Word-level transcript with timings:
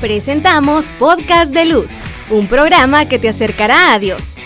Presentamos 0.00 0.92
Podcast 0.92 1.52
de 1.52 1.66
Luz, 1.66 2.02
un 2.30 2.46
programa 2.46 3.04
que 3.04 3.18
te 3.18 3.28
acercará 3.28 3.92
a 3.92 3.98
Dios. 3.98 4.36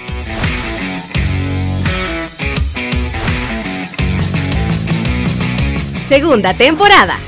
Segunda 6.04 6.54
temporada. 6.54 7.20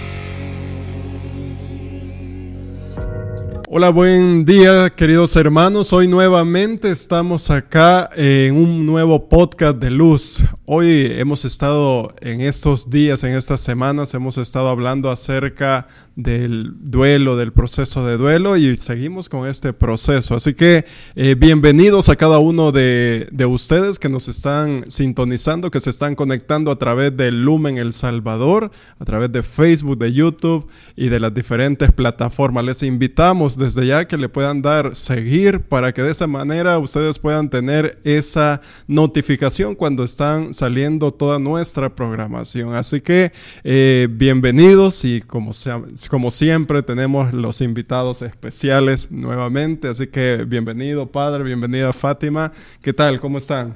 Hola, 3.78 3.90
buen 3.90 4.46
día 4.46 4.88
queridos 4.88 5.36
hermanos. 5.36 5.92
Hoy 5.92 6.08
nuevamente 6.08 6.90
estamos 6.90 7.50
acá 7.50 8.08
en 8.16 8.56
un 8.56 8.86
nuevo 8.86 9.28
podcast 9.28 9.76
de 9.76 9.90
luz. 9.90 10.42
Hoy 10.64 11.12
hemos 11.18 11.44
estado 11.44 12.08
en 12.22 12.40
estos 12.40 12.88
días, 12.88 13.22
en 13.22 13.34
estas 13.34 13.60
semanas, 13.60 14.14
hemos 14.14 14.38
estado 14.38 14.70
hablando 14.70 15.10
acerca 15.10 15.88
del 16.16 16.72
duelo, 16.80 17.36
del 17.36 17.52
proceso 17.52 18.06
de 18.06 18.16
duelo 18.16 18.56
y 18.56 18.74
seguimos 18.76 19.28
con 19.28 19.46
este 19.46 19.74
proceso. 19.74 20.34
Así 20.34 20.54
que 20.54 20.86
eh, 21.14 21.34
bienvenidos 21.38 22.08
a 22.08 22.16
cada 22.16 22.38
uno 22.38 22.72
de, 22.72 23.28
de, 23.30 23.44
ustedes 23.44 23.98
que 23.98 24.08
nos 24.08 24.26
están 24.26 24.86
sintonizando, 24.88 25.70
que 25.70 25.80
se 25.80 25.90
están 25.90 26.14
conectando 26.14 26.70
a 26.70 26.78
través 26.78 27.14
de 27.14 27.30
Lumen 27.30 27.76
El 27.76 27.92
Salvador, 27.92 28.72
a 28.98 29.04
través 29.04 29.30
de 29.30 29.42
Facebook, 29.42 29.98
de 29.98 30.14
YouTube 30.14 30.66
y 30.96 31.10
de 31.10 31.20
las 31.20 31.34
diferentes 31.34 31.92
plataformas. 31.92 32.64
Les 32.64 32.82
invitamos 32.82 33.58
desde 33.66 33.84
ya 33.84 34.04
que 34.04 34.16
le 34.16 34.28
puedan 34.28 34.62
dar 34.62 34.94
seguir 34.94 35.60
para 35.60 35.92
que 35.92 36.00
de 36.00 36.12
esa 36.12 36.28
manera 36.28 36.78
ustedes 36.78 37.18
puedan 37.18 37.50
tener 37.50 37.98
esa 38.04 38.60
notificación 38.86 39.74
cuando 39.74 40.04
están 40.04 40.54
saliendo 40.54 41.10
toda 41.10 41.40
nuestra 41.40 41.92
programación. 41.92 42.74
Así 42.74 43.00
que 43.00 43.32
eh, 43.64 44.06
bienvenidos 44.08 45.04
y 45.04 45.20
como, 45.20 45.52
sea, 45.52 45.82
como 46.08 46.30
siempre 46.30 46.80
tenemos 46.84 47.34
los 47.34 47.60
invitados 47.60 48.22
especiales 48.22 49.10
nuevamente. 49.10 49.88
Así 49.88 50.06
que 50.06 50.44
bienvenido 50.46 51.10
Padre, 51.10 51.42
bienvenida 51.42 51.92
Fátima. 51.92 52.52
¿Qué 52.80 52.92
tal? 52.92 53.18
¿Cómo 53.18 53.38
están? 53.38 53.74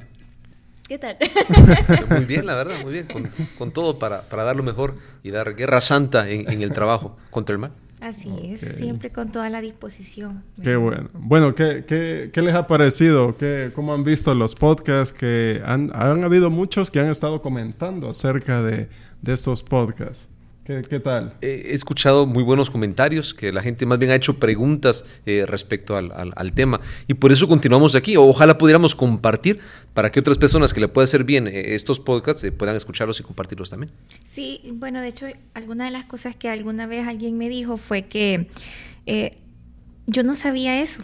¿Qué 0.86 0.98
tal? 0.98 1.16
muy 2.10 2.24
bien, 2.26 2.46
la 2.46 2.54
verdad, 2.54 2.74
muy 2.84 2.92
bien. 2.92 3.08
Con, 3.58 3.72
todo 3.72 3.98
para, 3.98 4.22
para, 4.22 4.44
dar 4.44 4.54
lo 4.54 4.62
mejor 4.62 4.94
y 5.24 5.32
dar 5.32 5.56
guerra 5.56 5.80
santa 5.80 6.28
en, 6.30 6.48
en 6.48 6.62
el 6.62 6.72
trabajo 6.72 7.16
contra 7.30 7.54
el 7.54 7.58
mal. 7.58 7.72
Así 8.00 8.30
es, 8.42 8.60
siempre 8.76 9.10
con 9.12 9.30
toda 9.30 9.50
la 9.50 9.60
disposición. 9.60 10.42
Qué 10.62 10.76
bueno. 10.76 11.10
Bueno, 11.12 11.54
¿qué, 11.54 11.84
qué, 11.86 12.30
qué 12.32 12.40
les 12.40 12.54
ha 12.54 12.66
parecido? 12.66 13.36
¿Qué, 13.36 13.72
¿Cómo 13.74 13.92
han 13.92 14.04
visto 14.04 14.34
los 14.34 14.54
podcasts? 14.54 15.12
Que 15.16 15.60
han, 15.66 15.90
han 15.94 16.24
habido 16.24 16.48
muchos 16.48 16.90
que 16.90 16.98
han 16.98 17.10
estado 17.10 17.42
comentando 17.42 18.08
acerca 18.08 18.62
de, 18.62 18.88
de 19.20 19.32
estos 19.34 19.62
podcasts. 19.62 20.29
¿Qué, 20.88 21.00
tal? 21.00 21.34
He 21.40 21.74
escuchado 21.74 22.26
muy 22.26 22.44
buenos 22.44 22.70
comentarios, 22.70 23.34
que 23.34 23.52
la 23.52 23.60
gente 23.60 23.86
más 23.86 23.98
bien 23.98 24.12
ha 24.12 24.14
hecho 24.14 24.38
preguntas 24.38 25.04
eh, 25.26 25.44
respecto 25.44 25.96
al, 25.96 26.12
al, 26.12 26.52
tema. 26.52 26.80
Y 27.08 27.14
por 27.14 27.32
eso 27.32 27.48
continuamos 27.48 27.96
aquí. 27.96 28.16
Ojalá 28.16 28.56
pudiéramos 28.56 28.94
compartir 28.94 29.58
para 29.94 30.12
que 30.12 30.20
otras 30.20 30.38
personas 30.38 30.72
que 30.72 30.80
le 30.80 30.86
pueda 30.86 31.04
hacer 31.06 31.24
bien 31.24 31.48
eh, 31.48 31.74
estos 31.74 31.98
podcasts 31.98 32.44
eh, 32.44 32.52
puedan 32.52 32.76
escucharlos 32.76 33.18
y 33.18 33.24
compartirlos 33.24 33.70
también. 33.70 33.90
Sí, 34.24 34.60
bueno, 34.74 35.00
de 35.00 35.08
hecho, 35.08 35.26
alguna 35.54 35.86
de 35.86 35.90
las 35.90 36.06
cosas 36.06 36.36
que 36.36 36.48
alguna 36.48 36.86
vez 36.86 37.04
alguien 37.04 37.36
me 37.36 37.48
dijo 37.48 37.76
fue 37.76 38.02
que 38.02 38.48
yo 40.06 40.22
no 40.22 40.36
sabía 40.36 40.80
eso. 40.80 41.02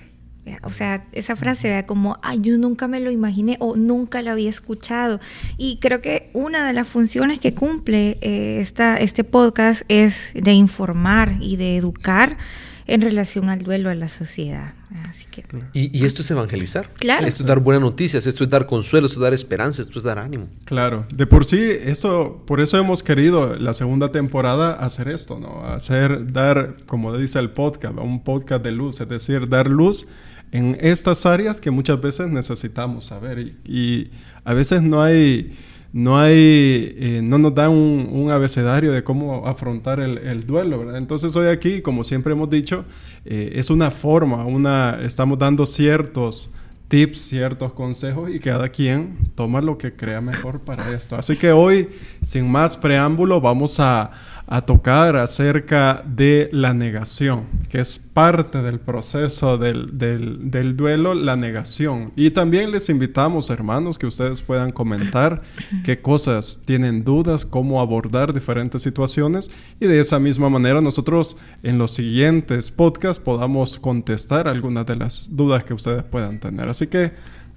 O 0.63 0.71
sea, 0.71 1.07
esa 1.13 1.37
frase 1.37 1.69
era 1.69 1.87
como, 1.87 2.19
ay, 2.23 2.39
yo 2.41 2.57
nunca 2.59 2.89
me 2.89 3.01
lo 3.01 3.11
imaginé 3.11 3.57
o 3.61 3.77
nunca 3.77 4.23
lo 4.23 4.31
había 4.31 4.51
escuchado. 4.51 5.21
Y 5.57 5.79
creo 5.79 6.01
que 6.01 6.31
una 6.33 6.67
de 6.67 6.73
las 6.73 6.87
funciones 6.87 7.39
que 7.39 7.55
cumple 7.55 8.19
eh, 8.21 8.59
esta, 8.61 8.97
este 8.97 9.25
podcast 9.25 9.83
es 9.89 10.31
de 10.35 10.53
informar 10.53 11.37
y 11.41 11.57
de 11.57 11.77
educar 11.77 12.37
en 12.87 13.01
relación 13.01 13.49
al 13.49 13.63
duelo 13.63 13.91
a 13.91 13.95
la 13.95 14.09
sociedad. 14.09 14.75
Así 15.09 15.27
que, 15.31 15.45
y, 15.73 16.05
esto 16.05 16.23
es 16.23 16.31
evangelizar. 16.31 16.91
Claro. 16.95 17.27
Esto 17.27 17.43
es 17.43 17.49
dar 17.49 17.59
buenas 17.59 17.83
noticias, 17.83 18.27
esto 18.27 18.45
es 18.45 18.51
dar 18.51 18.67
consuelo, 18.67 19.07
esto 19.07 19.19
es 19.19 19.23
dar 19.23 19.35
esperanza, 19.35 19.83
esto 19.83 19.99
es 19.99 20.05
dar 20.05 20.19
ánimo. 20.19 20.49
Claro. 20.65 21.07
De 21.13 21.27
por 21.27 21.45
sí, 21.45 21.61
esto, 21.61 22.45
por 22.47 22.61
eso 22.61 22.79
hemos 22.79 23.03
querido 23.03 23.57
la 23.57 23.73
segunda 23.73 24.13
temporada 24.13 24.73
hacer 24.73 25.09
esto, 25.09 25.39
¿no? 25.41 25.65
Hacer, 25.65 26.33
dar, 26.33 26.77
como 26.87 27.17
dice 27.17 27.41
el 27.41 27.51
podcast, 27.51 28.01
un 28.01 28.23
podcast 28.23 28.63
de 28.63 28.71
luz, 28.71 29.01
es 29.01 29.09
decir, 29.09 29.49
dar 29.49 29.69
luz 29.69 30.07
en 30.53 30.77
estas 30.81 31.27
áreas 31.27 31.61
que 31.61 31.71
muchas 31.71 32.01
veces 32.01 32.29
necesitamos 32.29 33.07
saber 33.07 33.55
y, 33.65 34.11
a 34.45 34.55
veces 34.55 34.83
no 34.83 35.03
hay 35.03 35.53
no 35.93 36.19
hay 36.19 36.95
eh, 36.99 37.21
no 37.23 37.39
nos 37.39 37.55
da 37.55 37.69
un, 37.69 38.31
abecedario 38.31 38.93
de 38.93 39.03
cómo 39.03 39.47
afrontar 39.47 40.01
el, 40.01 40.47
duelo 40.47 40.79
¿verdad? 40.79 40.99
entonces 40.99 41.35
hoy 41.37 41.49
aquí 41.49 41.81
como 41.81 42.05
siempre 42.05 42.33
hemos 42.33 42.51
dicho 42.51 42.85
eh, 43.25 43.53
es 43.57 43.71
una 43.71 43.91
forma 43.91 44.45
una 44.45 45.01
estamos 45.03 45.39
dando 45.39 45.67
ciertos 45.67 46.51
tips, 46.89 47.21
ciertos 47.29 47.73
consejos 47.73 48.31
y 48.31 48.39
cada 48.39 48.69
quien 48.69 49.19
toma 49.35 49.61
lo 49.61 49.77
que 49.77 49.95
crea 49.95 50.21
mejor 50.21 50.61
para 50.61 50.95
esto. 50.95 51.17
Así 51.17 51.37
que 51.37 51.53
hoy, 51.53 51.89
sin 52.23 52.49
más 52.49 52.77
preámbulo, 52.77 53.41
vamos 53.41 53.81
a, 53.81 54.13
a 54.47 54.61
tocar 54.63 55.17
acerca 55.17 56.05
de 56.07 56.49
la 56.53 56.75
negación, 56.75 57.45
que 57.69 57.81
es 57.81 58.06
parte 58.17 58.63
del 58.63 58.81
proceso 58.81 59.59
del, 59.59 59.99
del, 59.99 60.75
duelo, 60.75 61.13
la 61.13 61.37
negación. 61.37 62.15
Y 62.17 62.31
también 62.31 62.71
les 62.71 62.89
invitamos, 62.89 63.51
hermanos, 63.51 63.99
que 63.99 64.07
ustedes 64.07 64.41
puedan 64.41 64.71
comentar 64.71 65.43
qué 65.85 66.01
cosas 66.01 66.61
tienen 66.65 67.05
dudas, 67.05 67.45
cómo 67.45 67.79
abordar 67.79 68.33
diferentes 68.33 68.81
situaciones 68.81 69.51
y 69.81 69.85
de 69.85 70.01
esa 70.01 70.19
misma 70.19 70.49
manera 70.49 70.81
nosotros 70.81 71.37
en 71.63 71.77
los 71.77 71.91
siguientes 71.91 72.71
podcasts 72.71 73.23
podamos 73.23 73.79
contestar 73.79 74.49
algunas 74.49 74.87
de 74.87 74.97
las 74.97 75.29
dudas 75.37 75.63
que 75.65 75.75
ustedes 75.75 76.03
puedan 76.03 76.41
tener. 76.41 76.71
Así 76.71 76.87
que 76.87 77.13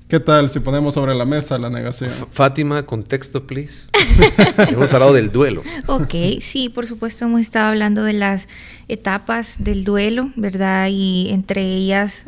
¿Qué 0.10 0.20
tal 0.20 0.50
si 0.50 0.60
ponemos 0.60 0.96
sobre 0.96 1.14
la 1.14 1.24
mesa 1.24 1.60
la 1.60 1.70
negación? 1.70 2.10
Fátima, 2.32 2.84
contexto, 2.84 3.46
please. 3.46 3.90
hemos 4.72 4.92
hablado 4.92 5.14
del 5.14 5.32
duelo. 5.32 5.62
Ok, 5.86 6.42
sí, 6.42 6.70
por 6.70 6.88
supuesto 6.88 7.26
hemos 7.26 7.42
estado 7.42 7.68
hablando 7.68 8.04
de 8.04 8.14
las 8.14 8.48
etapas 8.88 9.58
del 9.60 9.84
duelo, 9.84 10.32
¿verdad? 10.36 10.88
Y 10.90 11.28
entre 11.30 11.62
ellas, 11.62 12.26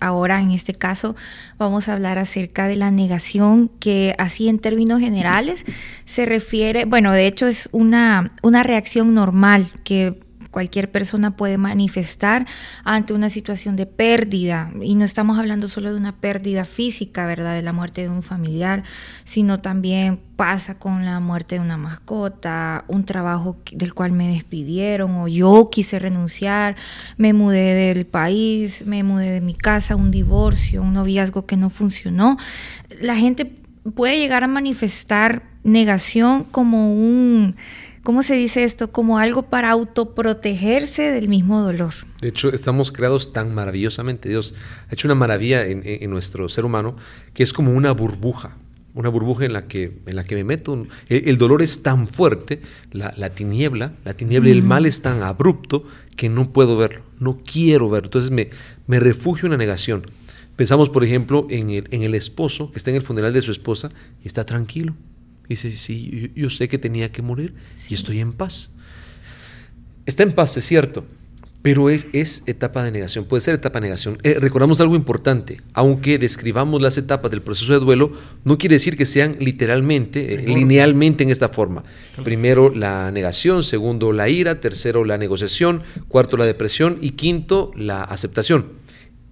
ahora 0.00 0.42
en 0.42 0.50
este 0.50 0.74
caso, 0.74 1.16
vamos 1.56 1.88
a 1.88 1.94
hablar 1.94 2.18
acerca 2.18 2.68
de 2.68 2.76
la 2.76 2.90
negación, 2.90 3.70
que 3.80 4.14
así 4.18 4.50
en 4.50 4.58
términos 4.58 5.00
generales 5.00 5.64
se 6.04 6.26
refiere, 6.26 6.84
bueno, 6.84 7.10
de 7.12 7.26
hecho 7.26 7.46
es 7.46 7.70
una, 7.72 8.34
una 8.42 8.62
reacción 8.64 9.14
normal 9.14 9.64
que 9.82 10.20
cualquier 10.54 10.88
persona 10.88 11.36
puede 11.36 11.58
manifestar 11.58 12.46
ante 12.84 13.12
una 13.12 13.28
situación 13.28 13.74
de 13.74 13.86
pérdida. 13.86 14.70
Y 14.80 14.94
no 14.94 15.04
estamos 15.04 15.36
hablando 15.36 15.66
solo 15.66 15.90
de 15.90 15.96
una 15.96 16.14
pérdida 16.14 16.64
física, 16.64 17.26
¿verdad? 17.26 17.56
De 17.56 17.62
la 17.62 17.72
muerte 17.72 18.02
de 18.02 18.08
un 18.08 18.22
familiar, 18.22 18.84
sino 19.24 19.58
también 19.58 20.20
pasa 20.36 20.78
con 20.78 21.04
la 21.04 21.18
muerte 21.18 21.56
de 21.56 21.60
una 21.60 21.76
mascota, 21.76 22.84
un 22.86 23.04
trabajo 23.04 23.56
del 23.72 23.94
cual 23.94 24.12
me 24.12 24.28
despidieron 24.28 25.16
o 25.16 25.26
yo 25.26 25.70
quise 25.72 25.98
renunciar, 25.98 26.76
me 27.16 27.32
mudé 27.32 27.74
del 27.74 28.06
país, 28.06 28.86
me 28.86 29.02
mudé 29.02 29.32
de 29.32 29.40
mi 29.40 29.54
casa, 29.54 29.96
un 29.96 30.12
divorcio, 30.12 30.82
un 30.82 30.94
noviazgo 30.94 31.46
que 31.46 31.56
no 31.56 31.68
funcionó. 31.68 32.36
La 33.00 33.16
gente 33.16 33.50
puede 33.96 34.18
llegar 34.18 34.44
a 34.44 34.46
manifestar 34.46 35.42
negación 35.64 36.44
como 36.44 36.92
un 36.92 37.56
¿cómo 38.04 38.22
se 38.22 38.34
dice 38.34 38.62
esto? 38.62 38.92
Como 38.92 39.18
algo 39.18 39.42
para 39.42 39.70
autoprotegerse 39.70 41.10
del 41.10 41.28
mismo 41.28 41.60
dolor. 41.62 41.94
De 42.20 42.28
hecho, 42.28 42.52
estamos 42.52 42.92
creados 42.92 43.32
tan 43.32 43.52
maravillosamente. 43.52 44.28
Dios 44.28 44.54
ha 44.88 44.94
hecho 44.94 45.08
una 45.08 45.16
maravilla 45.16 45.66
en, 45.66 46.10
nuestro 46.10 46.48
ser 46.48 46.64
humano 46.64 46.94
que 47.32 47.42
es 47.42 47.52
como 47.52 47.72
una 47.72 47.90
burbuja. 47.90 48.56
Una 48.92 49.08
burbuja 49.08 49.44
en 49.44 49.52
la 49.52 49.62
que, 49.62 49.98
en 50.06 50.14
la 50.14 50.22
que 50.22 50.36
me 50.36 50.44
meto. 50.44 50.86
El, 51.08 51.36
dolor 51.36 51.62
es 51.62 51.82
tan 51.82 52.06
fuerte, 52.06 52.60
la, 52.92 53.30
tiniebla, 53.30 53.94
la 54.04 54.14
tiniebla 54.14 54.50
y 54.50 54.52
el 54.52 54.62
mal 54.62 54.86
es 54.86 55.02
tan 55.02 55.22
abrupto 55.22 55.84
que 56.14 56.28
no 56.28 56.52
puedo 56.52 56.76
verlo, 56.76 57.02
no 57.18 57.38
quiero 57.38 57.90
verlo. 57.90 58.06
Entonces 58.06 58.30
me, 58.30 58.50
me 58.86 59.00
refugio 59.00 59.46
en 59.46 59.52
la 59.52 59.58
negación. 59.58 60.06
Pensamos, 60.54 60.90
por 60.90 61.02
ejemplo, 61.02 61.48
en 61.50 61.70
el, 61.70 61.88
en 61.90 62.04
el 62.04 62.14
esposo 62.14 62.70
que 62.70 62.78
está 62.78 62.90
en 62.90 62.96
el 62.96 63.02
funeral 63.02 63.32
de 63.32 63.42
su 63.42 63.50
esposa 63.50 63.90
y 64.22 64.28
está 64.28 64.46
tranquilo 64.46 64.94
Dice, 65.48 65.72
sí, 65.72 66.32
yo, 66.34 66.48
sé 66.48 66.68
que 66.68 66.78
tenía 66.78 67.10
que 67.10 67.22
morir 67.22 67.54
y 67.88 67.94
estoy 67.94 68.20
en 68.20 68.32
paz. 68.32 68.70
Está 70.06 70.22
en 70.22 70.32
paz, 70.32 70.56
es 70.56 70.64
cierto, 70.64 71.04
pero 71.60 71.90
es, 71.90 72.06
es 72.12 72.42
etapa 72.46 72.82
de 72.82 72.90
negación, 72.90 73.24
puede 73.24 73.40
ser 73.42 73.54
etapa 73.54 73.78
de 73.78 73.86
negación. 73.86 74.18
Eh, 74.22 74.38
recordamos 74.40 74.80
algo 74.80 74.96
importante, 74.96 75.60
aunque 75.72 76.18
describamos 76.18 76.80
las 76.80 76.96
etapas 76.98 77.30
del 77.30 77.42
proceso 77.42 77.72
de 77.72 77.78
duelo, 77.78 78.12
no 78.44 78.58
quiere 78.58 78.76
decir 78.76 78.96
que 78.96 79.06
sean 79.06 79.36
literalmente, 79.38 80.34
eh, 80.34 80.44
linealmente 80.46 81.24
en 81.24 81.30
esta 81.30 81.50
forma. 81.50 81.84
Primero 82.22 82.74
la 82.74 83.10
negación, 83.10 83.62
segundo 83.62 84.12
la 84.12 84.28
ira, 84.28 84.60
tercero 84.60 85.04
la 85.04 85.18
negociación, 85.18 85.82
cuarto 86.08 86.36
la 86.36 86.46
depresión 86.46 86.98
y 87.00 87.12
quinto 87.12 87.70
la 87.76 88.02
aceptación. 88.02 88.72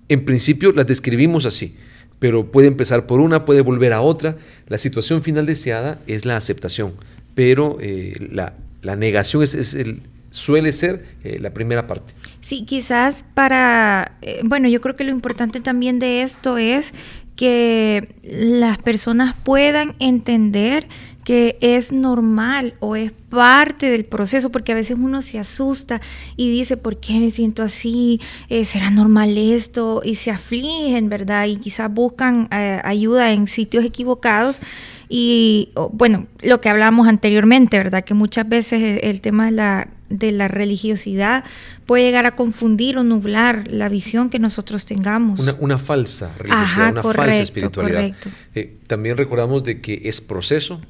En 0.08 0.24
principio 0.24 0.72
las 0.72 0.86
describimos 0.86 1.46
así 1.46 1.76
pero 2.22 2.52
puede 2.52 2.68
empezar 2.68 3.08
por 3.08 3.20
una, 3.20 3.44
puede 3.44 3.62
volver 3.62 3.92
a 3.92 4.00
otra. 4.00 4.36
La 4.68 4.78
situación 4.78 5.24
final 5.24 5.44
deseada 5.44 5.98
es 6.06 6.24
la 6.24 6.36
aceptación, 6.36 6.92
pero 7.34 7.78
eh, 7.80 8.14
la, 8.30 8.54
negación 8.94 9.42
es, 9.42 9.74
el, 9.74 10.02
suele 10.30 10.72
ser 10.72 11.04
eh, 11.24 11.40
la 11.40 11.52
primera 11.52 11.88
parte. 11.88 12.12
Sí, 12.40 12.64
quizás 12.64 13.24
para, 13.34 14.18
eh, 14.22 14.40
bueno, 14.44 14.68
yo 14.68 14.80
creo 14.80 14.94
que 14.94 15.02
lo 15.02 15.10
importante 15.10 15.60
también 15.60 15.98
de 15.98 16.22
esto 16.22 16.58
es 16.58 16.94
que 17.36 18.14
las 18.22 18.78
personas 18.78 19.34
puedan 19.42 19.94
entender 19.98 20.86
que 21.24 21.56
es 21.60 21.92
normal 21.92 22.74
o 22.80 22.96
es 22.96 23.12
parte 23.12 23.90
del 23.90 24.04
proceso, 24.04 24.50
porque 24.50 24.72
a 24.72 24.74
veces 24.74 24.96
uno 25.00 25.22
se 25.22 25.38
asusta 25.38 26.00
y 26.36 26.50
dice, 26.50 26.76
¿por 26.76 26.98
qué 26.98 27.20
me 27.20 27.30
siento 27.30 27.62
así? 27.62 28.20
Eh, 28.48 28.64
¿Será 28.64 28.90
normal 28.90 29.36
esto? 29.38 30.02
Y 30.04 30.16
se 30.16 30.30
afligen, 30.30 31.08
¿verdad? 31.08 31.46
Y 31.46 31.56
quizás 31.56 31.92
buscan 31.92 32.48
eh, 32.50 32.80
ayuda 32.84 33.32
en 33.32 33.46
sitios 33.46 33.84
equivocados. 33.84 34.60
Y 35.08 35.70
bueno, 35.92 36.26
lo 36.42 36.60
que 36.60 36.70
hablábamos 36.70 37.06
anteriormente, 37.06 37.76
¿verdad? 37.76 38.02
Que 38.02 38.14
muchas 38.14 38.48
veces 38.48 38.98
el 39.02 39.20
tema 39.20 39.46
de 39.46 39.52
la, 39.52 39.88
de 40.18 40.32
la 40.32 40.48
religiosidad 40.48 41.44
puede 41.86 42.04
llegar 42.04 42.26
a 42.26 42.36
confundir 42.36 42.98
o 42.98 43.04
nublar 43.04 43.66
la 43.68 43.88
visión 43.88 44.30
que 44.30 44.38
nosotros 44.38 44.84
tengamos. 44.84 45.40
Una, 45.58 45.78
falsa 45.78 46.32
religiosidad, 46.36 46.92
una 46.92 47.02
falsa 47.02 47.36
espiritualidad. 47.36 48.12
Eh, 48.54 48.76
también 48.86 49.16
recordamos 49.16 49.64
de 49.64 49.80
que 49.80 50.02
es 50.04 50.20
proceso, 50.20 50.80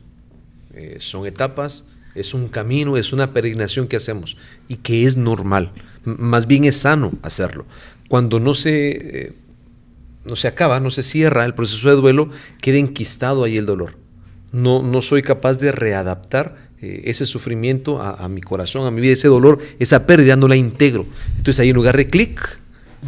eh, 0.74 0.96
son 1.00 1.26
etapas, 1.26 1.84
es 2.14 2.34
un 2.34 2.48
camino, 2.48 2.96
es 2.96 3.12
una 3.12 3.32
peregrinación 3.32 3.88
que 3.88 3.96
hacemos 3.96 4.36
y 4.68 4.76
que 4.76 5.04
es 5.04 5.16
normal, 5.16 5.72
más 6.04 6.46
bien 6.46 6.64
es 6.64 6.78
sano 6.78 7.12
hacerlo. 7.22 7.64
Cuando 8.08 8.40
no 8.40 8.54
se, 8.54 8.90
eh, 9.26 9.32
no 10.24 10.36
se 10.36 10.48
acaba, 10.48 10.80
no 10.80 10.90
se 10.90 11.02
cierra 11.02 11.44
el 11.44 11.54
proceso 11.54 11.88
de 11.88 11.96
duelo, 11.96 12.30
queda 12.60 12.78
enquistado 12.78 13.44
ahí 13.44 13.56
el 13.56 13.66
dolor. 13.66 13.96
No, 14.52 14.82
no 14.82 15.00
soy 15.00 15.22
capaz 15.22 15.58
de 15.58 15.72
readaptar 15.72 16.61
eh, 16.82 17.02
ese 17.06 17.24
sufrimiento 17.24 18.02
a, 18.02 18.24
a, 18.24 18.28
mi 18.28 18.42
corazón, 18.42 18.86
a 18.86 18.90
mi 18.90 19.00
vida, 19.00 19.14
ese 19.14 19.28
dolor, 19.28 19.58
esa 19.78 20.06
pérdida, 20.06 20.36
no 20.36 20.48
la 20.48 20.56
integro. 20.56 21.06
Entonces 21.36 21.60
ahí 21.60 21.70
en 21.70 21.76
lugar 21.76 21.96
de 21.96 22.10
clic, 22.10 22.60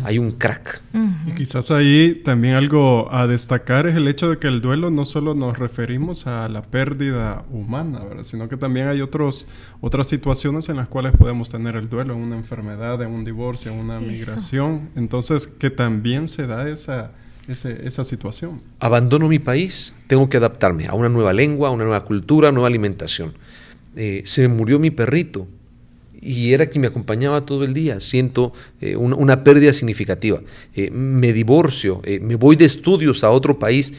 hay 0.03 0.19
un 0.19 0.33
crack. 0.33 0.83
Y 1.27 1.33
quizás 1.33 1.71
ahí 1.71 2.21
también 2.25 2.55
algo 2.55 3.13
a 3.13 3.27
destacar 3.27 3.87
es 3.87 3.95
el 3.95 4.09
hecho 4.09 4.29
de 4.29 4.39
que 4.39 4.49
el 4.49 4.61
duelo 4.61 4.91
no 4.91 5.05
solo 5.05 5.35
nos 5.35 5.59
referimos 5.59 6.27
a 6.27 6.49
la 6.49 6.63
pérdida 6.63 7.45
humana, 7.51 8.01
sino 8.25 8.49
que 8.49 8.57
también 8.57 8.89
hay 8.89 9.01
otros, 9.01 9.47
otras 9.81 10.09
situaciones 10.09 10.69
en 10.69 10.77
las 10.77 10.89
cuales 10.89 11.13
podemos 11.13 11.49
tener 11.49 11.77
el 11.77 11.89
duelo, 11.89 12.15
en 12.15 12.21
una 12.21 12.37
enfermedad, 12.37 13.01
en 13.03 13.11
un 13.13 13.25
divorcio, 13.25 13.73
en 13.73 13.81
una 13.81 14.01
migración. 14.01 14.91
Entonces, 14.97 15.47
que 15.47 15.71
también 15.71 16.27
se 16.27 16.47
da 16.47 16.69
esa, 16.69 17.13
esa 17.47 18.05
situación. 18.05 18.63
Abandono 18.81 19.29
mi 19.29 19.39
país, 19.39 19.95
tengo 20.09 20.29
que 20.29 20.39
adaptarme 20.39 20.87
a 20.87 20.95
una 20.95 21.09
nueva 21.09 21.33
lengua, 21.33 21.69
a 21.69 21.71
una 21.71 21.85
nueva 21.85 22.05
cultura, 22.05 22.49
a 22.49 22.53
nueva 22.53 22.67
alimentación. 22.67 23.35
Eh, 23.97 24.23
se 24.25 24.43
me 24.43 24.49
murió 24.49 24.79
mi 24.79 24.91
perrito, 24.91 25.47
y 26.21 26.53
era 26.53 26.67
quien 26.67 26.81
me 26.81 26.87
acompañaba 26.87 27.45
todo 27.45 27.65
el 27.65 27.75
día. 27.75 28.01
Siento 28.01 28.53
eh, 28.81 28.97
una, 28.97 29.45
pérdida 29.45 29.73
significativa. 29.73 30.41
Eh, 30.75 30.91
me 30.91 31.33
divorcio, 31.33 32.01
me 32.23 32.37
voy 32.37 32.57
de 32.57 32.65
estudios 32.65 33.25
a 33.25 33.31
otro 33.31 33.59
país. 33.59 33.95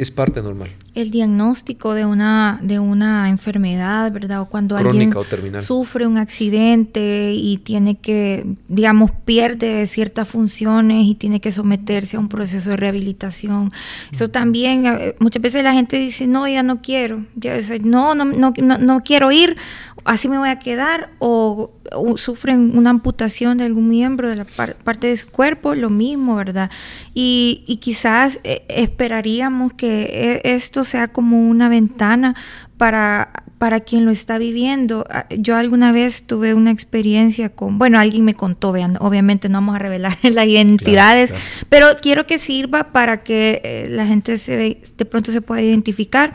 Es 0.00 0.10
parte 0.10 0.40
normal. 0.40 0.70
El 0.94 1.10
diagnóstico 1.10 1.92
de 1.92 2.06
una, 2.06 2.58
de 2.62 2.78
una 2.78 3.28
enfermedad, 3.28 4.10
¿verdad? 4.10 4.40
O 4.40 4.46
cuando 4.46 4.78
alguien 4.78 5.12
sufre 5.58 6.06
un 6.06 6.16
accidente 6.16 7.34
y 7.34 7.58
tiene 7.58 7.98
que, 7.98 8.46
digamos, 8.68 9.10
pierde 9.26 9.86
ciertas 9.86 10.26
funciones 10.26 11.04
y 11.04 11.16
tiene 11.16 11.42
que 11.42 11.52
someterse 11.52 12.16
a 12.16 12.20
un 12.20 12.30
proceso 12.30 12.70
de 12.70 12.78
rehabilitación. 12.78 13.70
Eso 14.10 14.30
también, 14.30 15.14
muchas 15.18 15.42
veces 15.42 15.62
la 15.62 15.74
gente 15.74 15.98
dice, 15.98 16.26
no, 16.26 16.48
ya 16.48 16.62
no 16.62 16.80
quiero, 16.80 17.26
ya, 17.34 17.58
no, 17.82 18.14
no, 18.14 18.24
no, 18.24 18.78
no 18.78 19.02
quiero 19.02 19.30
ir 19.30 19.58
así 20.04 20.28
me 20.28 20.38
voy 20.38 20.48
a 20.48 20.58
quedar 20.58 21.10
o, 21.18 21.72
sufren 22.16 22.76
una 22.76 22.90
amputación 22.90 23.58
de 23.58 23.64
algún 23.64 23.88
miembro 23.88 24.28
de 24.28 24.36
la 24.36 24.44
parte 24.44 25.08
de 25.08 25.16
su 25.16 25.28
cuerpo, 25.28 25.74
lo 25.74 25.90
mismo, 25.90 26.36
¿verdad? 26.36 26.70
Y, 27.14 27.78
quizás 27.80 28.40
eh, 28.44 28.64
esperaríamos 28.68 29.72
que 29.72 30.40
e, 30.44 30.54
esto 30.54 30.84
sea 30.84 31.08
como 31.08 31.48
una 31.48 31.68
ventana 31.68 32.36
para, 32.76 33.44
para 33.58 33.80
quien 33.80 34.04
lo 34.04 34.10
está 34.10 34.38
viviendo. 34.38 35.04
Ah, 35.10 35.26
yo 35.30 35.56
alguna 35.56 35.92
vez 35.92 36.22
tuve 36.22 36.54
una 36.54 36.70
experiencia 36.70 37.50
con, 37.50 37.78
bueno, 37.78 37.98
alguien 37.98 38.24
me 38.24 38.34
contó, 38.34 38.72
vean, 38.72 38.96
obviamente 39.00 39.48
no 39.48 39.58
vamos 39.58 39.76
a 39.76 39.78
revelar 39.78 40.16
las 40.22 40.46
identidades, 40.46 41.34
pero 41.68 41.88
quiero 42.00 42.26
que 42.26 42.38
sirva 42.38 42.92
para 42.92 43.22
que 43.22 43.60
eh, 43.64 43.86
la 43.90 44.06
gente 44.06 44.38
se, 44.38 44.80
de 44.96 45.04
pronto 45.04 45.30
se 45.30 45.42
pueda 45.42 45.60
identificar. 45.60 46.32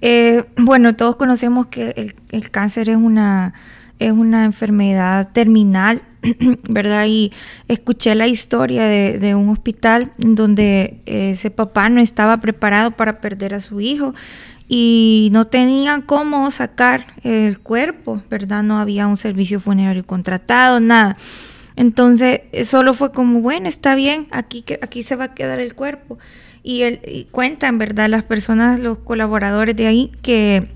Eh, 0.00 0.44
bueno, 0.56 0.96
todos 0.96 1.16
conocemos 1.16 1.66
que 1.66 2.14
el, 2.30 2.50
cáncer 2.50 2.88
es 2.88 2.96
una, 2.96 3.54
es 3.98 4.12
una 4.12 4.44
enfermedad 4.44 5.28
terminal, 5.32 6.02
¿verdad? 6.70 7.06
Y 7.06 7.32
escuché 7.68 8.14
la 8.14 8.26
historia 8.26 8.84
de, 8.84 9.34
un 9.34 9.48
hospital 9.48 10.12
donde 10.18 11.00
ese 11.06 11.50
papá 11.50 11.88
no 11.88 12.00
estaba 12.00 12.38
preparado 12.38 12.90
para 12.92 13.20
perder 13.20 13.54
a 13.54 13.60
su 13.60 13.80
hijo 13.80 14.14
y 14.68 15.28
no 15.32 15.44
tenían 15.44 16.02
cómo 16.02 16.50
sacar 16.50 17.04
el 17.22 17.60
cuerpo, 17.60 18.22
¿verdad? 18.28 18.62
No 18.62 18.78
había 18.78 19.06
un 19.06 19.16
servicio 19.16 19.60
funerario 19.60 20.04
contratado, 20.04 20.80
nada. 20.80 21.16
Entonces, 21.76 22.40
solo 22.64 22.94
fue 22.94 23.12
como, 23.12 23.40
bueno, 23.40 23.68
está 23.68 23.94
bien, 23.94 24.26
aquí, 24.30 24.64
aquí 24.80 25.02
se 25.02 25.14
va 25.14 25.24
a 25.24 25.34
quedar 25.34 25.60
el 25.60 25.74
cuerpo 25.74 26.18
y, 26.62 26.82
el, 26.82 27.28
cuentan, 27.30 27.78
¿verdad? 27.78 28.08
Las 28.08 28.24
personas, 28.24 28.80
los 28.80 28.98
colaboradores 28.98 29.76
de 29.76 29.86
ahí, 29.86 30.10
que 30.22 30.68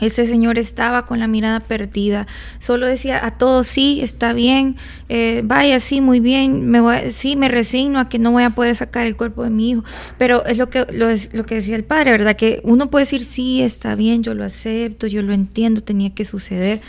ese 0.00 0.26
señor 0.26 0.58
estaba 0.58 1.06
con 1.06 1.18
la 1.18 1.28
mirada 1.28 1.60
perdida, 1.60 2.26
solo 2.58 2.86
decía 2.86 3.24
a 3.24 3.38
todos, 3.38 3.66
sí, 3.66 4.00
está 4.02 4.32
bien, 4.32 4.76
eh, 5.08 5.42
vaya, 5.44 5.80
sí, 5.80 6.00
muy 6.00 6.20
bien, 6.20 6.68
me 6.70 6.80
voy, 6.80 7.10
sí, 7.10 7.36
me 7.36 7.48
resigno 7.48 7.98
a 7.98 8.08
que 8.08 8.18
no 8.18 8.32
voy 8.32 8.44
a 8.44 8.50
poder 8.50 8.74
sacar 8.76 9.06
el 9.06 9.16
cuerpo 9.16 9.44
de 9.44 9.50
mi 9.50 9.70
hijo, 9.70 9.84
pero 10.18 10.44
es 10.46 10.58
lo 10.58 10.70
que, 10.70 10.86
lo, 10.92 11.08
lo 11.32 11.46
que 11.46 11.54
decía 11.56 11.76
el 11.76 11.84
padre, 11.84 12.12
¿verdad? 12.12 12.36
Que 12.36 12.60
uno 12.64 12.90
puede 12.90 13.04
decir, 13.04 13.24
sí, 13.24 13.62
está 13.62 13.94
bien, 13.94 14.22
yo 14.22 14.34
lo 14.34 14.44
acepto, 14.44 15.06
yo 15.06 15.22
lo 15.22 15.32
entiendo, 15.32 15.82
tenía 15.82 16.14
que 16.14 16.24
suceder, 16.24 16.80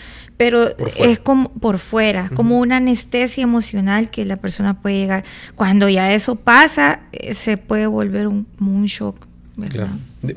pero 0.42 0.76
es 0.98 1.20
como 1.20 1.52
por 1.54 1.78
fuera, 1.78 2.30
como 2.30 2.58
una 2.58 2.78
anestesia 2.78 3.44
emocional 3.44 4.10
que 4.10 4.26
la 4.26 4.38
persona 4.38 4.82
puede 4.82 4.96
llegar. 4.96 5.24
Cuando 5.54 5.88
ya 5.88 6.16
eso 6.16 6.36
pasa, 6.36 7.02
eh, 7.12 7.36
se 7.36 7.58
puede 7.58 7.86
volver 7.86 8.28
un, 8.28 8.48
un 8.60 8.86
shock. 8.86 9.28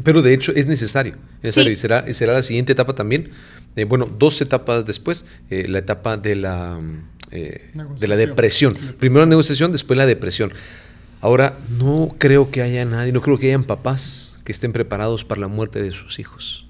Pero 0.02 0.20
de 0.20 0.34
hecho 0.34 0.52
es 0.54 0.66
necesario, 0.66 1.14
necesario 1.44 1.72
y 1.72 1.76
será, 1.76 2.12
será 2.12 2.32
la 2.32 2.42
siguiente 2.42 2.72
etapa 2.72 2.94
también. 2.94 3.30
Eh, 3.76 3.84
bueno, 3.84 4.08
dos 4.18 4.40
etapas 4.40 4.86
después, 4.86 5.26
eh, 5.50 5.66
la 5.68 5.78
etapa 5.78 6.16
de 6.16 6.36
la, 6.36 6.80
de 7.30 8.08
la 8.08 8.16
depresión. 8.16 8.74
Primero 8.98 9.20
la 9.20 9.30
negociación, 9.30 9.72
después 9.72 9.96
la 9.96 10.06
depresión. 10.06 10.52
Ahora, 11.20 11.58
no 11.78 12.14
creo 12.18 12.50
que 12.50 12.62
haya 12.62 12.84
nadie, 12.84 13.10
no 13.12 13.22
creo 13.22 13.38
que 13.38 13.46
hayan 13.46 13.64
papás 13.64 14.38
que 14.44 14.52
estén 14.52 14.72
preparados 14.72 15.24
para 15.24 15.40
la 15.40 15.48
muerte 15.48 15.82
de 15.82 15.90
sus 15.90 16.18
hijos. 16.18 16.66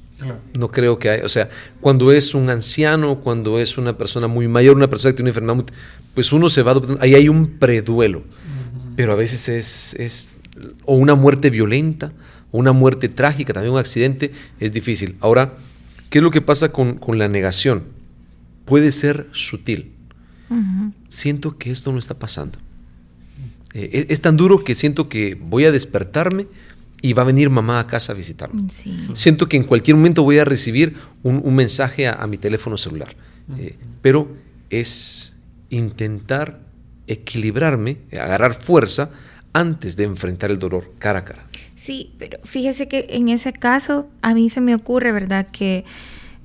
No 0.56 0.70
creo 0.70 0.98
que 0.98 1.10
haya, 1.10 1.24
o 1.24 1.28
sea, 1.28 1.50
cuando 1.80 2.12
es 2.12 2.34
un 2.34 2.48
anciano, 2.48 3.20
cuando 3.20 3.58
es 3.58 3.76
una 3.76 3.98
persona 3.98 4.26
muy 4.26 4.48
mayor, 4.48 4.76
una 4.76 4.88
persona 4.88 5.12
que 5.12 5.16
tiene 5.16 5.30
una 5.30 5.40
enfermedad, 5.40 5.74
pues 6.14 6.32
uno 6.32 6.48
se 6.48 6.62
va 6.62 6.80
ahí 7.00 7.14
hay 7.14 7.28
un 7.28 7.58
preduelo, 7.58 8.22
pero 8.96 9.12
a 9.12 9.16
veces 9.16 9.48
es, 9.48 9.94
es, 9.94 10.36
o 10.84 10.94
una 10.94 11.14
muerte 11.14 11.50
violenta, 11.50 12.12
una 12.58 12.72
muerte 12.72 13.08
trágica, 13.08 13.52
también 13.52 13.72
un 13.72 13.80
accidente, 13.80 14.30
es 14.60 14.72
difícil. 14.72 15.16
Ahora, 15.20 15.54
¿qué 16.08 16.18
es 16.18 16.22
lo 16.22 16.30
que 16.30 16.40
pasa 16.40 16.70
con, 16.70 17.00
la 17.18 17.28
negación? 17.28 17.82
Puede 18.64 18.92
ser 18.92 19.28
sutil. 19.32 19.90
Siento 21.08 21.58
que 21.58 21.72
esto 21.72 21.90
no 21.90 21.98
está 21.98 22.14
pasando. 22.14 22.58
Eh, 23.72 24.06
es 24.08 24.20
tan 24.20 24.36
duro 24.36 24.62
que 24.62 24.76
siento 24.76 25.08
que 25.08 25.34
voy 25.34 25.64
a 25.64 25.72
despertarme, 25.72 26.46
y 27.02 27.12
va 27.12 27.20
a 27.20 27.26
venir 27.26 27.50
mamá 27.50 27.80
a 27.80 27.86
casa 27.86 28.12
a 28.12 28.14
visitarme. 28.14 28.62
Siento 29.12 29.46
que 29.46 29.58
en 29.58 29.64
cualquier 29.64 29.94
momento 29.94 30.22
voy 30.22 30.38
a 30.38 30.44
recibir 30.46 30.96
un, 31.22 31.54
mensaje 31.54 32.08
a, 32.08 32.26
mi 32.26 32.38
teléfono 32.38 32.78
celular. 32.78 33.14
Eh, 33.58 33.76
pero 34.00 34.34
es 34.70 35.36
intentar 35.68 36.60
equilibrarme, 37.06 37.98
agarrar 38.12 38.54
fuerza 38.54 39.10
antes 39.52 39.96
de 39.96 40.04
enfrentar 40.04 40.50
el 40.50 40.58
dolor 40.58 40.94
cara 40.98 41.18
a 41.18 41.24
cara. 41.26 41.43
Sí, 41.84 42.14
pero 42.16 42.38
fíjese 42.44 42.88
que 42.88 43.04
en 43.10 43.28
ese 43.28 43.52
caso 43.52 44.08
a 44.22 44.32
mí 44.32 44.48
se 44.48 44.62
me 44.62 44.74
ocurre, 44.74 45.12
¿verdad? 45.12 45.46
Que, 45.52 45.84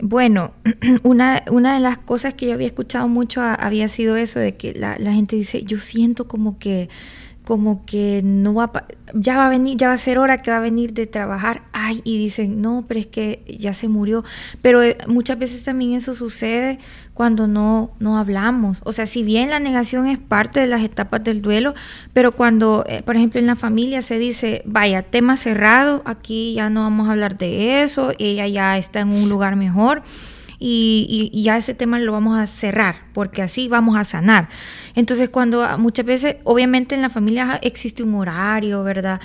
bueno, 0.01 0.51
una, 1.03 1.43
una 1.49 1.75
de 1.75 1.79
las 1.79 1.97
cosas 1.97 2.33
que 2.33 2.47
yo 2.47 2.55
había 2.55 2.67
escuchado 2.67 3.07
mucho 3.07 3.41
había 3.41 3.87
sido 3.87 4.17
eso 4.17 4.37
de 4.39 4.57
que 4.57 4.73
la, 4.73 4.97
la 4.99 5.13
gente 5.13 5.37
dice, 5.37 5.63
yo 5.63 5.77
siento 5.77 6.27
como 6.27 6.59
que 6.59 6.89
como 7.45 7.85
que 7.85 8.19
no 8.21 8.53
va 8.53 8.85
ya 9.13 9.37
va 9.37 9.47
a 9.47 9.49
venir, 9.49 9.77
ya 9.77 9.87
va 9.87 9.93
a 9.93 9.97
ser 9.97 10.17
hora 10.17 10.37
que 10.37 10.51
va 10.51 10.57
a 10.57 10.61
venir 10.61 10.93
de 10.93 11.07
trabajar, 11.07 11.63
ay, 11.73 12.01
y 12.03 12.17
dicen, 12.17 12.61
no, 12.61 12.85
pero 12.87 12.99
es 12.99 13.07
que 13.07 13.43
ya 13.47 13.73
se 13.73 13.87
murió. 13.87 14.23
Pero 14.61 14.83
eh, 14.83 14.97
muchas 15.07 15.39
veces 15.39 15.63
también 15.63 15.93
eso 15.93 16.15
sucede 16.15 16.79
cuando 17.13 17.47
no, 17.47 17.91
no 17.99 18.17
hablamos. 18.17 18.81
O 18.85 18.93
sea, 18.93 19.05
si 19.05 19.23
bien 19.23 19.49
la 19.49 19.59
negación 19.59 20.07
es 20.07 20.17
parte 20.17 20.59
de 20.59 20.67
las 20.67 20.83
etapas 20.83 21.23
del 21.23 21.41
duelo, 21.41 21.73
pero 22.13 22.31
cuando, 22.31 22.83
eh, 22.87 23.03
por 23.03 23.15
ejemplo, 23.15 23.39
en 23.39 23.47
la 23.47 23.55
familia 23.55 24.01
se 24.01 24.19
dice, 24.19 24.63
vaya, 24.65 25.01
tema 25.01 25.35
cerrado, 25.35 26.01
aquí 26.05 26.53
ya 26.53 26.69
no 26.69 26.81
vamos 26.81 27.09
a 27.09 27.11
hablar 27.11 27.37
de 27.37 27.83
eso, 27.83 28.13
ella 28.19 28.47
ya 28.47 28.77
está 28.77 29.01
en 29.01 29.09
un 29.09 29.27
lugar 29.27 29.55
mejor 29.55 30.01
y, 30.59 31.29
y, 31.33 31.43
ya 31.43 31.57
ese 31.57 31.73
tema 31.73 31.99
lo 31.99 32.11
vamos 32.11 32.37
a 32.37 32.45
cerrar, 32.45 32.95
porque 33.13 33.41
así 33.41 33.69
vamos 33.69 33.95
a 33.95 34.03
sanar. 34.03 34.49
Entonces, 34.93 35.29
cuando 35.29 35.65
muchas 35.77 36.05
veces, 36.05 36.35
obviamente 36.43 36.95
en 36.95 37.01
la 37.01 37.09
familia 37.09 37.59
existe 37.61 38.03
un 38.03 38.15
horario, 38.15 38.83
¿verdad? 38.83 39.21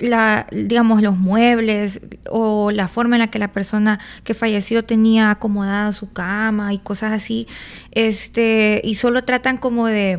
la, 0.00 0.46
digamos, 0.50 1.02
los 1.02 1.16
muebles 1.16 2.00
o 2.28 2.70
la 2.72 2.88
forma 2.88 3.16
en 3.16 3.20
la 3.20 3.28
que 3.28 3.38
la 3.38 3.52
persona 3.52 4.00
que 4.24 4.34
falleció 4.34 4.84
tenía 4.84 5.30
acomodada 5.30 5.92
su 5.92 6.12
cama 6.12 6.74
y 6.74 6.78
cosas 6.78 7.12
así, 7.12 7.46
este, 7.94 8.80
y 8.84 8.96
solo 8.96 9.24
tratan 9.24 9.58
como 9.58 9.86
de, 9.86 10.18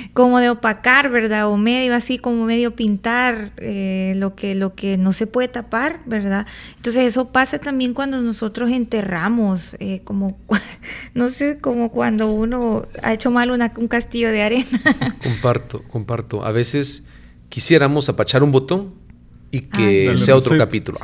como 0.12 0.38
de 0.38 0.50
opacar, 0.50 1.10
¿verdad? 1.10 1.48
O 1.48 1.56
medio 1.56 1.94
así, 1.94 2.18
como 2.18 2.44
medio 2.44 2.74
pintar 2.74 3.52
eh, 3.56 4.14
lo, 4.16 4.34
que, 4.34 4.54
lo 4.54 4.74
que 4.74 4.98
no 4.98 5.12
se 5.12 5.26
puede 5.26 5.48
tapar, 5.48 6.00
¿verdad? 6.06 6.46
Entonces 6.76 7.04
eso 7.04 7.32
pasa 7.32 7.58
también 7.58 7.94
cuando 7.94 8.20
nosotros 8.20 8.70
enterramos, 8.70 9.76
eh, 9.80 10.00
como, 10.04 10.38
no 11.14 11.30
sé, 11.30 11.58
como 11.58 11.90
cuando 11.90 12.30
uno 12.30 12.86
ha 13.02 13.12
hecho 13.14 13.30
mal 13.30 13.50
una, 13.50 13.72
un 13.76 13.88
castillo 13.88 14.30
de 14.30 14.42
arena. 14.42 14.66
Comparto, 15.22 15.82
comparto. 15.84 16.44
A 16.44 16.52
veces 16.52 17.04
quisiéramos 17.48 18.08
apachar 18.08 18.42
un 18.42 18.52
botón 18.52 19.05
y 19.50 19.60
que 19.60 20.10
ah, 20.12 20.18
sea 20.18 20.36
otro 20.36 20.58
capítulo. 20.58 20.98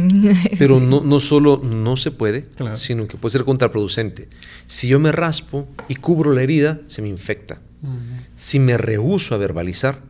Pero 0.58 0.80
no, 0.80 1.02
no, 1.02 1.20
solo 1.20 1.60
no 1.62 1.96
se 1.96 2.10
puede, 2.10 2.46
sino 2.74 3.06
que 3.06 3.16
puede 3.16 3.32
ser 3.32 3.44
contraproducente. 3.44 4.28
Si 4.66 4.88
yo 4.88 4.98
me 4.98 5.12
raspo 5.12 5.68
y 5.88 5.96
cubro 5.96 6.32
la 6.32 6.42
herida, 6.42 6.80
se 6.86 7.02
me 7.02 7.08
infecta. 7.08 7.60
Si 8.36 8.58
me 8.58 8.78
rehuso 8.78 9.34
a 9.34 9.38
verbalizar, 9.38 10.00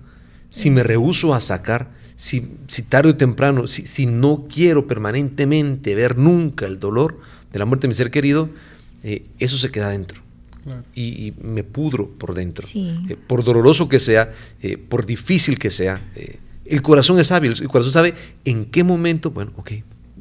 si 0.48 0.70
me 0.70 0.82
rehuso 0.82 1.34
a 1.34 1.40
sacar, 1.40 1.90
si, 2.14 2.56
si 2.68 2.82
tarde 2.82 3.10
o 3.10 3.16
temprano, 3.16 3.66
si, 3.66 3.86
si, 3.86 4.04
no 4.04 4.46
quiero 4.52 4.86
permanentemente 4.86 5.94
ver 5.94 6.18
nunca 6.18 6.66
el 6.66 6.78
dolor 6.78 7.20
de 7.50 7.58
la 7.58 7.64
muerte 7.64 7.86
de 7.86 7.88
mi 7.88 7.94
ser 7.94 8.10
querido, 8.10 8.50
eh, 9.02 9.26
eso 9.38 9.56
se 9.56 9.70
queda 9.70 9.88
dentro. 9.88 10.20
Y, 10.94 11.34
me 11.40 11.64
pudro 11.64 12.08
por 12.08 12.34
dentro. 12.34 12.68
Eh, 12.72 13.16
por 13.26 13.42
doloroso 13.42 13.88
que 13.88 13.98
sea, 13.98 14.32
eh, 14.62 14.76
por 14.76 15.06
difícil 15.06 15.58
que 15.58 15.70
sea, 15.70 16.00
el 16.72 16.80
corazón 16.80 17.20
es 17.20 17.30
hábil, 17.30 17.54
el 17.60 17.68
corazón 17.68 17.92
sabe 17.92 18.14
en 18.46 18.64
qué 18.64 18.82
momento, 18.82 19.30
bueno, 19.30 19.52
ok, 19.56 19.72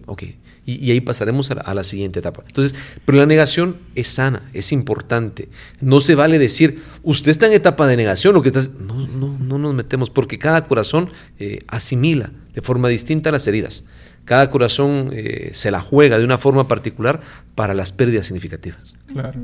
ok. 0.05 0.23
Y, 0.65 0.91
ahí 0.91 1.01
pasaremos 1.01 1.49
a 1.49 1.73
la, 1.73 1.83
siguiente 1.83 2.19
etapa. 2.19 2.43
Entonces, 2.45 2.77
pero 3.03 3.17
la 3.17 3.25
negación 3.25 3.77
es 3.95 4.09
sana, 4.09 4.47
es 4.53 4.71
importante. 4.71 5.49
No 5.79 6.01
se 6.01 6.13
vale 6.13 6.37
decir, 6.37 6.83
usted 7.01 7.31
está 7.31 7.47
en 7.47 7.53
etapa 7.53 7.87
de 7.87 7.97
negación 7.97 8.35
o 8.35 8.41
que 8.41 8.49
estás... 8.49 8.69
No, 8.73 9.07
no, 9.07 9.39
no 9.39 9.57
nos 9.57 9.73
metemos, 9.73 10.11
porque 10.11 10.37
cada 10.37 10.67
corazón 10.67 11.09
eh, 11.39 11.59
asimila 11.67 12.31
de 12.53 12.61
forma 12.61 12.89
distinta 12.89 13.31
las 13.31 13.47
heridas. 13.47 13.85
Cada 14.23 14.51
corazón 14.51 15.09
eh, 15.13 15.49
se 15.53 15.71
la 15.71 15.81
juega 15.81 16.19
de 16.19 16.25
una 16.25 16.37
forma 16.37 16.67
particular 16.67 17.21
para 17.55 17.73
las 17.73 17.91
pérdidas 17.91 18.27
significativas. 18.27 18.93
Claro 19.07 19.39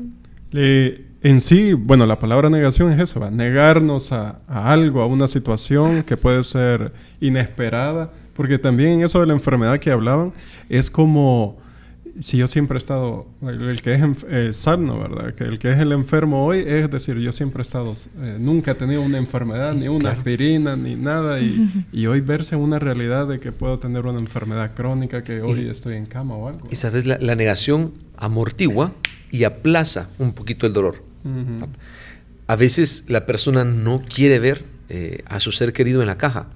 en 1.22 1.40
sí, 1.40 1.72
bueno, 1.72 2.06
la 2.06 2.18
palabra 2.18 2.48
negación 2.48 2.92
es 2.92 3.00
eso, 3.00 3.28
negarnos 3.30 4.12
a, 4.12 4.40
algo, 4.46 5.02
a 5.02 5.06
una 5.06 5.26
situación 5.26 6.04
que 6.04 6.16
puede 6.16 6.44
ser 6.44 6.92
inesperada, 7.20 8.12
porque 8.34 8.58
también 8.58 8.90
en 8.92 9.04
eso 9.04 9.20
de 9.20 9.26
la 9.26 9.32
enfermedad 9.32 9.78
que 9.80 9.90
hablaban, 9.90 10.32
es 10.68 10.90
como 10.90 11.58
si 12.20 12.36
yo 12.36 12.46
siempre 12.46 12.76
he 12.76 12.78
estado, 12.78 13.26
el, 13.42 13.80
que 13.80 13.94
es 13.94 14.02
eh, 14.28 14.52
sano, 14.52 14.98
¿verdad? 14.98 15.34
Que 15.34 15.44
el 15.44 15.58
que 15.58 15.70
es 15.70 15.78
el 15.78 15.92
enfermo 15.92 16.44
hoy 16.44 16.64
es 16.66 16.90
decir, 16.90 17.16
yo 17.18 17.32
siempre 17.32 17.60
he 17.60 17.62
estado, 17.62 17.92
eh, 18.20 18.36
nunca 18.40 18.72
he 18.72 18.74
tenido 18.74 19.02
una 19.02 19.18
enfermedad, 19.18 19.74
ni 19.74 19.88
una 19.88 20.10
aspirina, 20.10 20.76
ni 20.76 20.94
nada, 20.94 21.40
y, 21.40 22.06
hoy 22.06 22.20
verse 22.20 22.56
una 22.56 22.78
realidad 22.78 23.26
de 23.26 23.40
que 23.40 23.52
puedo 23.52 23.78
tener 23.78 24.06
una 24.06 24.18
enfermedad 24.18 24.72
crónica, 24.74 25.22
que 25.22 25.42
hoy 25.42 25.68
estoy 25.68 25.96
en 25.96 26.06
cama 26.06 26.34
o 26.34 26.48
algo. 26.48 26.68
Y 26.70 26.76
sabes, 26.76 27.06
la, 27.06 27.18
la 27.20 27.34
negación 27.34 27.92
amortigua 28.16 28.92
y 29.30 29.44
aplaza 29.44 30.08
un 30.18 30.32
poquito 30.32 30.66
el 30.66 30.72
dolor. 30.72 31.07
A 32.46 32.56
veces 32.56 33.04
la 33.08 33.26
persona 33.26 33.64
no 33.64 34.02
quiere 34.02 34.38
ver 34.38 34.64
eh, 34.88 35.22
a 35.26 35.40
su 35.40 35.52
ser 35.52 35.72
querido 35.72 36.00
en 36.00 36.06
la 36.06 36.16
caja. 36.16 36.46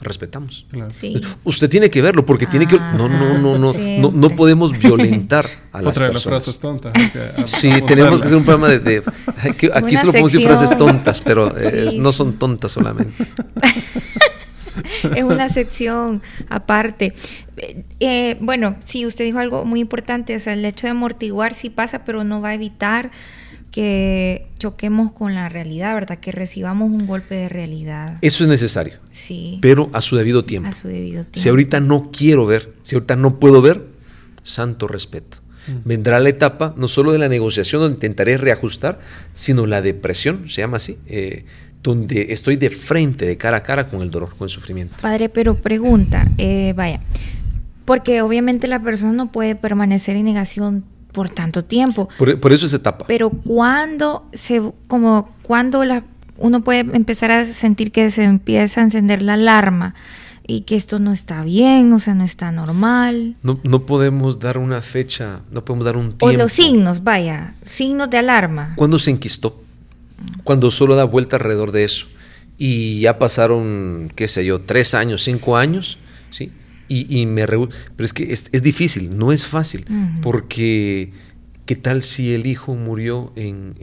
Respetamos. 0.00 0.66
Usted 1.44 1.70
tiene 1.70 1.88
que 1.88 2.02
verlo 2.02 2.26
porque 2.26 2.46
tiene 2.46 2.66
que. 2.66 2.76
No, 2.76 3.08
no, 3.08 3.38
no, 3.38 3.56
no, 3.56 3.72
no, 3.72 4.10
no, 4.10 4.30
podemos 4.30 4.76
violentar 4.76 5.48
a 5.70 5.80
las 5.80 5.92
Otra 5.92 6.08
de 6.08 6.12
las 6.12 6.24
frases 6.24 6.58
tontas. 6.58 6.92
sí, 7.46 7.70
tenemos 7.86 8.20
que 8.20 8.26
hacer 8.26 8.36
un 8.36 8.44
programa 8.44 8.68
de. 8.68 9.02
aquí 9.74 9.96
solo 9.96 10.10
podemos 10.10 10.32
decir 10.32 10.46
frases 10.46 10.76
tontas, 10.76 11.20
pero 11.20 11.56
eh, 11.56 11.92
no 11.96 12.10
son 12.10 12.32
tontas 12.32 12.72
solamente. 12.72 13.12
es 15.16 15.24
una 15.24 15.48
sección 15.48 16.20
aparte. 16.48 17.14
Eh, 18.00 18.36
bueno, 18.40 18.76
sí, 18.80 19.06
usted 19.06 19.24
dijo 19.24 19.38
algo 19.38 19.64
muy 19.64 19.80
importante, 19.80 20.34
o 20.34 20.40
sea, 20.40 20.54
el 20.54 20.64
hecho 20.64 20.86
de 20.88 20.92
amortiguar 20.92 21.54
sí 21.54 21.70
pasa, 21.70 22.04
pero 22.04 22.24
no 22.24 22.40
va 22.40 22.50
a 22.50 22.54
evitar 22.54 23.12
que 23.72 24.46
choquemos 24.58 25.10
con 25.12 25.34
la 25.34 25.48
realidad, 25.48 25.94
¿verdad? 25.94 26.18
Que 26.20 26.30
recibamos 26.30 26.94
un 26.94 27.06
golpe 27.06 27.34
de 27.34 27.48
realidad. 27.48 28.18
Eso 28.20 28.44
es 28.44 28.50
necesario. 28.50 28.98
Sí. 29.10 29.58
Pero 29.62 29.90
a 29.94 30.02
su 30.02 30.14
debido 30.14 30.44
tiempo. 30.44 30.68
A 30.68 30.74
su 30.74 30.88
debido 30.88 31.22
tiempo. 31.24 31.40
Si 31.40 31.48
ahorita 31.48 31.80
no 31.80 32.12
quiero 32.12 32.46
ver, 32.46 32.74
si 32.82 32.94
ahorita 32.94 33.16
no 33.16 33.40
puedo 33.40 33.62
ver, 33.62 33.86
santo 34.44 34.86
respeto. 34.86 35.38
Mm. 35.66 35.88
Vendrá 35.88 36.20
la 36.20 36.28
etapa 36.28 36.74
no 36.76 36.86
solo 36.86 37.12
de 37.12 37.18
la 37.18 37.28
negociación 37.28 37.80
donde 37.80 37.96
intentaré 37.96 38.36
reajustar, 38.36 39.00
sino 39.32 39.66
la 39.66 39.80
depresión, 39.80 40.48
se 40.48 40.60
llama 40.60 40.76
así, 40.76 40.98
eh, 41.06 41.46
donde 41.82 42.28
estoy 42.30 42.56
de 42.56 42.68
frente, 42.70 43.24
de 43.24 43.38
cara 43.38 43.56
a 43.58 43.62
cara 43.62 43.88
con 43.88 44.02
el 44.02 44.10
dolor, 44.10 44.36
con 44.36 44.46
el 44.46 44.50
sufrimiento. 44.50 44.96
Padre, 45.00 45.30
pero 45.30 45.56
pregunta, 45.56 46.30
eh, 46.36 46.74
vaya, 46.76 47.00
porque 47.86 48.20
obviamente 48.20 48.68
la 48.68 48.82
persona 48.82 49.12
no 49.12 49.32
puede 49.32 49.56
permanecer 49.56 50.16
en 50.16 50.26
negación 50.26 50.84
por 51.12 51.30
tanto 51.30 51.62
tiempo. 51.62 52.08
Por, 52.18 52.52
eso 52.52 52.66
es 52.66 52.72
etapa. 52.72 53.04
Pero 53.06 53.30
cuando 53.30 54.26
se, 54.32 54.62
como 54.88 55.30
cuando 55.42 55.84
la, 55.84 56.02
uno 56.38 56.64
puede 56.64 56.80
empezar 56.80 57.30
a 57.30 57.44
sentir 57.44 57.92
que 57.92 58.10
se 58.10 58.24
empieza 58.24 58.80
a 58.80 58.84
encender 58.84 59.22
la 59.22 59.34
alarma 59.34 59.94
y 60.46 60.62
que 60.62 60.74
esto 60.74 60.98
no 60.98 61.12
está 61.12 61.44
bien, 61.44 61.92
o 61.92 62.00
sea, 62.00 62.14
no 62.14 62.24
está 62.24 62.50
normal. 62.50 63.36
No, 63.42 63.60
no 63.62 63.86
podemos 63.86 64.40
dar 64.40 64.58
una 64.58 64.82
fecha, 64.82 65.42
no 65.50 65.64
podemos 65.64 65.84
dar 65.84 65.96
un 65.96 66.08
tiempo. 66.08 66.26
O 66.26 66.32
los 66.32 66.52
signos, 66.52 67.04
vaya, 67.04 67.54
signos 67.64 68.10
de 68.10 68.18
alarma. 68.18 68.72
¿Cuándo 68.76 68.98
se 68.98 69.10
enquistó? 69.10 69.62
Cuando 70.44 70.70
solo 70.70 70.96
da 70.96 71.04
vuelta 71.04 71.36
alrededor 71.36 71.72
de 71.72 71.84
eso. 71.84 72.06
Y 72.58 73.00
ya 73.00 73.18
pasaron, 73.18 74.12
qué 74.14 74.28
sé 74.28 74.44
yo, 74.44 74.60
tres 74.60 74.94
años, 74.94 75.22
cinco 75.22 75.56
años, 75.56 75.98
¿sí? 76.30 76.52
Y, 76.92 77.26
me 77.26 77.46
Pero 77.46 77.68
es 77.98 78.12
que 78.12 78.32
es, 78.32 78.62
difícil, 78.62 79.16
no 79.16 79.32
es 79.32 79.46
fácil, 79.46 79.86
porque 80.22 81.12
¿qué 81.66 81.76
tal 81.76 82.02
si 82.02 82.34
el 82.34 82.46
hijo 82.46 82.74
murió 82.74 83.32
en, 83.36 83.74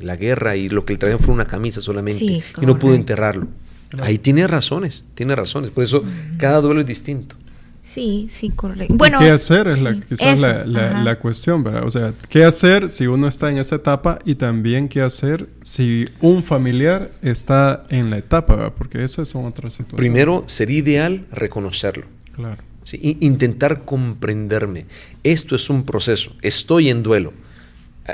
la 0.00 0.16
guerra 0.16 0.56
y 0.56 0.68
lo 0.68 0.84
que 0.84 0.94
le 0.94 0.98
traían 0.98 1.18
fue 1.18 1.34
una 1.34 1.46
camisa 1.46 1.80
solamente 1.80 2.24
y 2.24 2.66
no 2.66 2.78
pudo 2.78 2.94
enterrarlo? 2.94 3.48
Ahí 4.00 4.18
tiene 4.18 4.46
razones, 4.46 5.04
tiene 5.14 5.34
razones, 5.34 5.70
por 5.70 5.84
eso 5.84 6.04
cada 6.36 6.60
duelo 6.60 6.80
es 6.80 6.86
distinto. 6.86 7.36
Sí, 7.88 8.28
sí, 8.30 8.50
correcto. 8.50 8.94
Bueno, 8.94 9.18
¿Qué 9.18 9.30
hacer? 9.30 9.66
Es 9.66 9.80
la, 9.80 9.98
quizás 9.98 10.38
la, 10.38 10.64
la, 11.02 11.16
cuestión, 11.16 11.64
¿verdad? 11.64 11.84
O 11.86 11.90
sea, 11.90 12.12
¿qué 12.28 12.44
hacer 12.44 12.90
si 12.90 13.06
uno 13.06 13.26
está 13.26 13.50
en 13.50 13.56
esa 13.56 13.76
etapa 13.76 14.18
y 14.26 14.34
también 14.34 14.88
qué 14.88 15.00
hacer 15.00 15.48
si 15.62 16.06
un 16.20 16.42
familiar 16.42 17.10
está 17.22 17.86
en 17.88 18.10
la 18.10 18.18
etapa, 18.18 18.56
¿verdad? 18.56 18.74
Porque 18.76 19.02
eso 19.02 19.24
son 19.24 19.46
otras 19.46 19.72
situaciones. 19.72 20.00
Primero, 20.00 20.44
sería 20.46 20.78
ideal 20.78 21.24
reconocerlo. 21.32 22.04
Claro. 22.38 22.62
intentar 23.02 23.84
comprenderme. 23.84 24.86
Esto 25.24 25.56
es 25.56 25.68
un 25.68 25.82
proceso. 25.82 26.36
Estoy 26.40 26.88
en 26.88 27.02
duelo. 27.02 27.32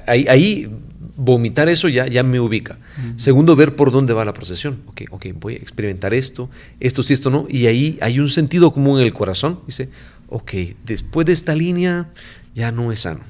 Ahí, 0.06 0.24
ahí 0.28 0.68
vomitar 1.16 1.68
eso 1.68 1.88
ya, 1.88 2.06
ya 2.06 2.22
me 2.22 2.40
ubica. 2.40 2.78
Segundo, 3.16 3.54
ver 3.54 3.76
por 3.76 3.92
dónde 3.92 4.14
va 4.14 4.24
la 4.24 4.32
procesión. 4.32 4.80
Ok, 4.86 5.02
ok, 5.10 5.26
voy 5.38 5.54
a 5.54 5.56
experimentar 5.58 6.14
esto, 6.14 6.48
esto 6.80 7.02
sí, 7.02 7.12
esto 7.12 7.28
no. 7.28 7.46
Y 7.50 7.66
ahí 7.66 7.98
hay 8.00 8.18
un 8.18 8.30
sentido 8.30 8.72
común 8.72 8.98
en 8.98 9.04
el 9.04 9.12
corazón. 9.12 9.60
Dice, 9.66 9.90
ok, 10.28 10.52
después 10.86 11.26
de 11.26 11.34
esta 11.34 11.54
línea 11.54 12.10
ya 12.54 12.72
no 12.72 12.90
es 12.90 13.00
sano, 13.00 13.20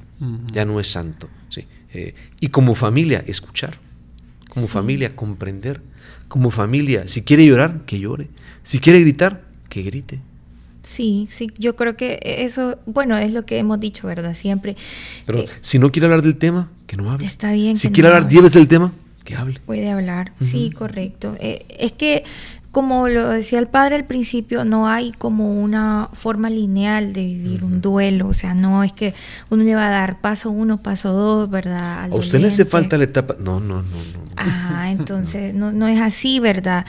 ya 0.51 0.63
no 0.63 0.79
es 0.79 0.87
santo. 0.87 1.27
¿sí? 1.49 1.65
Eh, 1.93 2.15
y 2.39 2.47
como 2.47 2.73
familia, 2.73 3.23
escuchar. 3.27 3.79
Como 4.49 4.67
familia, 4.67 5.13
comprender. 5.15 5.81
Como 6.29 6.49
familia, 6.49 7.07
si 7.07 7.23
quiere 7.23 7.45
llorar, 7.45 7.81
que 7.85 7.99
llore. 7.99 8.29
Si 8.63 8.79
quiere 8.79 9.01
gritar, 9.01 9.43
que 9.69 9.83
grite. 9.83 10.21
Sí, 10.85 11.27
sí, 11.31 11.51
yo 11.57 11.75
creo 11.75 11.97
que 11.97 12.19
eso, 12.21 12.77
bueno, 12.85 13.17
es 13.17 13.33
lo 13.33 13.43
que 13.45 13.57
hemos 13.57 13.79
dicho, 13.79 14.07
¿verdad? 14.07 14.35
Siempre. 14.35 14.77
Pero 15.25 15.39
eh, 15.39 15.49
si 15.61 15.79
no 15.79 15.91
quiere 15.91 16.05
hablar 16.05 16.21
del 16.21 16.37
tema, 16.37 16.69
que 16.85 16.95
no 16.95 17.11
hable. 17.11 17.25
Está 17.25 17.51
bien. 17.53 17.75
Si 17.75 17.89
quiere 17.89 18.09
hablar 18.09 18.27
10 18.27 18.43
veces 18.43 18.55
del 18.61 18.67
tema, 18.67 18.93
que 19.23 19.35
hable. 19.35 19.59
Puede 19.65 19.89
hablar, 19.89 20.33
sí, 20.39 20.69
correcto. 20.69 21.35
Eh, 21.39 21.65
es 21.69 21.91
que, 21.91 22.23
como 22.71 23.07
lo 23.07 23.29
decía 23.29 23.57
el 23.57 23.67
padre 23.67 23.95
al 23.95 24.05
principio, 24.05 24.63
no 24.63 24.87
hay 24.87 25.11
como 25.11 25.59
una 25.59 26.09
forma 26.13 26.51
lineal 26.51 27.13
de 27.13 27.25
vivir 27.25 27.63
un 27.63 27.81
duelo. 27.81 28.27
O 28.27 28.33
sea, 28.33 28.53
no 28.53 28.83
es 28.83 28.93
que 28.93 29.15
uno 29.49 29.63
le 29.63 29.73
va 29.73 29.87
a 29.87 29.91
dar 29.91 30.21
paso 30.21 30.51
uno, 30.51 30.83
paso 30.83 31.11
dos, 31.11 31.49
¿verdad? 31.49 32.03
¿A 32.11 32.15
usted 32.15 32.39
le 32.39 32.49
hace 32.49 32.65
falta 32.65 32.99
la 32.99 33.05
etapa? 33.05 33.35
No, 33.39 33.59
no, 33.59 33.81
no, 33.81 33.81
no. 33.81 34.23
Ah, 34.37 34.91
entonces 34.91 35.55
no, 35.55 35.71
no 35.71 35.87
es 35.87 35.99
así, 35.99 36.39
¿verdad? 36.39 36.85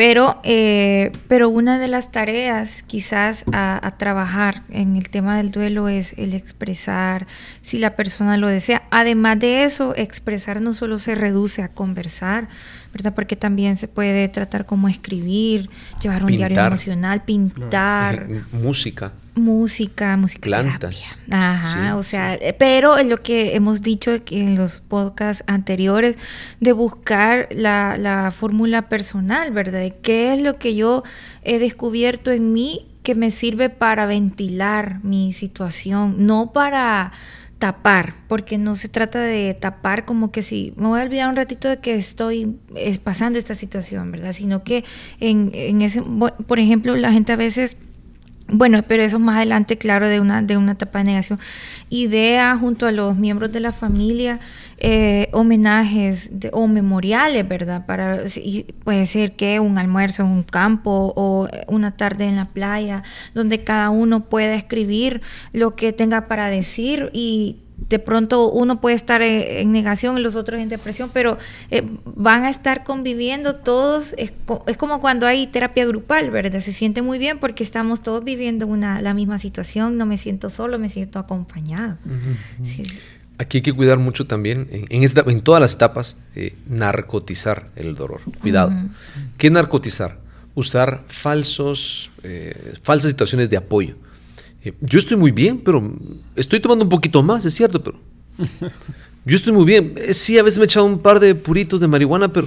Pero, 0.00 0.40
eh, 0.44 1.12
pero 1.28 1.50
una 1.50 1.78
de 1.78 1.86
las 1.86 2.10
tareas 2.10 2.82
quizás 2.84 3.44
a, 3.52 3.86
a, 3.86 3.98
trabajar 3.98 4.62
en 4.70 4.96
el 4.96 5.10
tema 5.10 5.36
del 5.36 5.50
duelo 5.50 5.90
es 5.90 6.14
el 6.16 6.32
expresar 6.32 7.26
si 7.60 7.78
la 7.78 7.96
persona 7.96 8.38
lo 8.38 8.48
desea. 8.48 8.82
Además 8.90 9.40
de 9.40 9.64
eso, 9.64 9.94
expresar 9.94 10.62
no 10.62 10.72
solo 10.72 10.98
se 10.98 11.14
reduce 11.14 11.62
a 11.62 11.68
conversar, 11.68 12.48
¿verdad? 12.94 13.14
Porque 13.14 13.36
también 13.36 13.76
se 13.76 13.88
puede 13.88 14.26
tratar 14.30 14.64
como 14.64 14.88
escribir, 14.88 15.68
llevar 16.00 16.22
un 16.22 16.28
Pintar. 16.28 16.48
diario 16.48 16.66
emocional, 16.68 17.22
pintar. 17.26 18.26
Música. 18.52 19.12
Música, 19.34 20.16
música. 20.16 20.42
Plantas. 20.42 21.18
Ajá, 21.30 21.66
Sí, 21.66 21.78
o 21.96 22.02
sea, 22.02 22.38
pero 22.58 22.96
es 22.96 23.06
lo 23.06 23.16
que 23.18 23.54
hemos 23.54 23.82
dicho 23.82 24.12
en 24.30 24.56
los 24.56 24.80
podcasts 24.80 25.44
anteriores, 25.46 26.16
de 26.60 26.72
buscar 26.72 27.48
la, 27.52 27.96
la 27.96 28.30
fórmula 28.30 28.88
personal, 28.88 29.50
¿verdad? 29.52 29.80
De 29.80 29.96
qué 30.02 30.34
es 30.34 30.42
lo 30.42 30.58
que 30.58 30.74
yo 30.74 31.04
he 31.42 31.58
descubierto 31.58 32.30
en 32.30 32.52
mí 32.52 32.86
que 33.02 33.14
me 33.14 33.30
sirve 33.30 33.70
para 33.70 34.06
ventilar 34.06 35.02
mi 35.02 35.32
situación, 35.32 36.26
no 36.26 36.52
para 36.52 37.12
tapar, 37.60 38.14
porque 38.26 38.56
no 38.56 38.74
se 38.74 38.88
trata 38.88 39.20
de 39.20 39.52
tapar 39.54 40.06
como 40.06 40.32
que 40.32 40.42
si 40.42 40.72
me 40.76 40.88
voy 40.88 41.00
a 41.00 41.04
olvidar 41.04 41.28
un 41.28 41.36
ratito 41.36 41.68
de 41.68 41.78
que 41.78 41.94
estoy 41.94 42.56
pasando 43.04 43.38
esta 43.38 43.54
situación, 43.54 44.10
¿verdad? 44.10 44.32
Sino 44.32 44.64
que 44.64 44.82
en, 45.20 45.50
en 45.52 45.82
ese, 45.82 46.02
por 46.02 46.58
ejemplo, 46.58 46.96
la 46.96 47.12
gente 47.12 47.32
a 47.32 47.36
veces 47.36 47.76
bueno, 48.52 48.82
pero 48.86 49.02
eso 49.02 49.18
más 49.18 49.36
adelante, 49.36 49.78
claro, 49.78 50.08
de 50.08 50.20
una, 50.20 50.42
de 50.42 50.56
una 50.56 50.72
etapa 50.72 50.98
de 50.98 51.04
negación. 51.04 51.38
Idea 51.88 52.56
junto 52.56 52.86
a 52.86 52.92
los 52.92 53.16
miembros 53.16 53.52
de 53.52 53.60
la 53.60 53.72
familia, 53.72 54.40
eh, 54.78 55.28
homenajes 55.32 56.28
de- 56.32 56.50
o 56.52 56.66
memoriales, 56.66 57.46
¿verdad? 57.46 57.84
Para, 57.86 58.20
puede 58.84 59.06
ser 59.06 59.32
que 59.32 59.60
un 59.60 59.76
almuerzo 59.78 60.22
en 60.22 60.28
un 60.28 60.42
campo 60.42 61.12
o 61.16 61.48
una 61.68 61.90
tarde 61.96 62.26
en 62.26 62.36
la 62.36 62.46
playa, 62.46 63.02
donde 63.34 63.62
cada 63.62 63.90
uno 63.90 64.24
pueda 64.24 64.54
escribir 64.54 65.20
lo 65.52 65.76
que 65.76 65.92
tenga 65.92 66.28
para 66.28 66.48
decir 66.50 67.10
y 67.12 67.58
de 67.90 67.98
pronto 67.98 68.50
uno 68.50 68.80
puede 68.80 68.96
estar 68.96 69.20
en 69.20 69.72
negación 69.72 70.16
y 70.16 70.22
los 70.22 70.36
otros 70.36 70.60
en 70.60 70.68
depresión, 70.70 71.10
pero 71.12 71.36
eh, 71.70 71.82
van 72.04 72.44
a 72.44 72.48
estar 72.50 72.84
conviviendo 72.84 73.56
todos. 73.56 74.14
Es, 74.16 74.32
es 74.66 74.76
como 74.78 75.00
cuando 75.00 75.26
hay 75.26 75.46
terapia 75.48 75.84
grupal, 75.84 76.30
¿verdad? 76.30 76.60
Se 76.60 76.72
siente 76.72 77.02
muy 77.02 77.18
bien 77.18 77.38
porque 77.38 77.62
estamos 77.64 78.00
todos 78.00 78.24
viviendo 78.24 78.66
una, 78.66 79.02
la 79.02 79.12
misma 79.12 79.38
situación. 79.38 79.98
No 79.98 80.06
me 80.06 80.16
siento 80.16 80.48
solo, 80.50 80.78
me 80.78 80.88
siento 80.88 81.18
acompañado. 81.18 81.98
Sí, 82.64 82.84
sí. 82.84 82.98
Aquí 83.38 83.58
hay 83.58 83.62
que 83.62 83.72
cuidar 83.72 83.98
mucho 83.98 84.26
también, 84.26 84.68
en, 84.70 84.84
en 84.90 85.02
esta- 85.02 85.24
en 85.26 85.40
todas 85.40 85.60
las 85.60 85.74
etapas, 85.74 86.18
eh, 86.36 86.54
narcotizar 86.68 87.68
el 87.74 87.94
dolor. 87.96 88.20
Cuidado. 88.40 88.72
¿Qué 89.38 89.50
narcotizar? 89.50 90.18
Usar 90.54 91.02
falsos, 91.08 92.10
eh, 92.22 92.74
falsas 92.82 93.10
situaciones 93.10 93.48
de 93.50 93.56
apoyo. 93.56 93.96
Eh, 94.62 94.74
yo 94.80 94.98
estoy 94.98 95.16
muy 95.16 95.32
bien, 95.32 95.58
pero 95.58 95.96
estoy 96.36 96.60
tomando 96.60 96.84
un 96.84 96.88
poquito 96.88 97.22
más, 97.22 97.44
es 97.44 97.54
cierto, 97.54 97.82
pero 97.82 97.98
yo 99.24 99.36
estoy 99.36 99.52
muy 99.52 99.64
bien. 99.64 99.94
Eh, 99.96 100.14
sí, 100.14 100.38
a 100.38 100.42
veces 100.42 100.58
me 100.58 100.64
he 100.64 100.66
echado 100.66 100.86
un 100.86 100.98
par 100.98 101.20
de 101.20 101.34
puritos 101.34 101.80
de 101.80 101.88
marihuana, 101.88 102.30
pero 102.30 102.46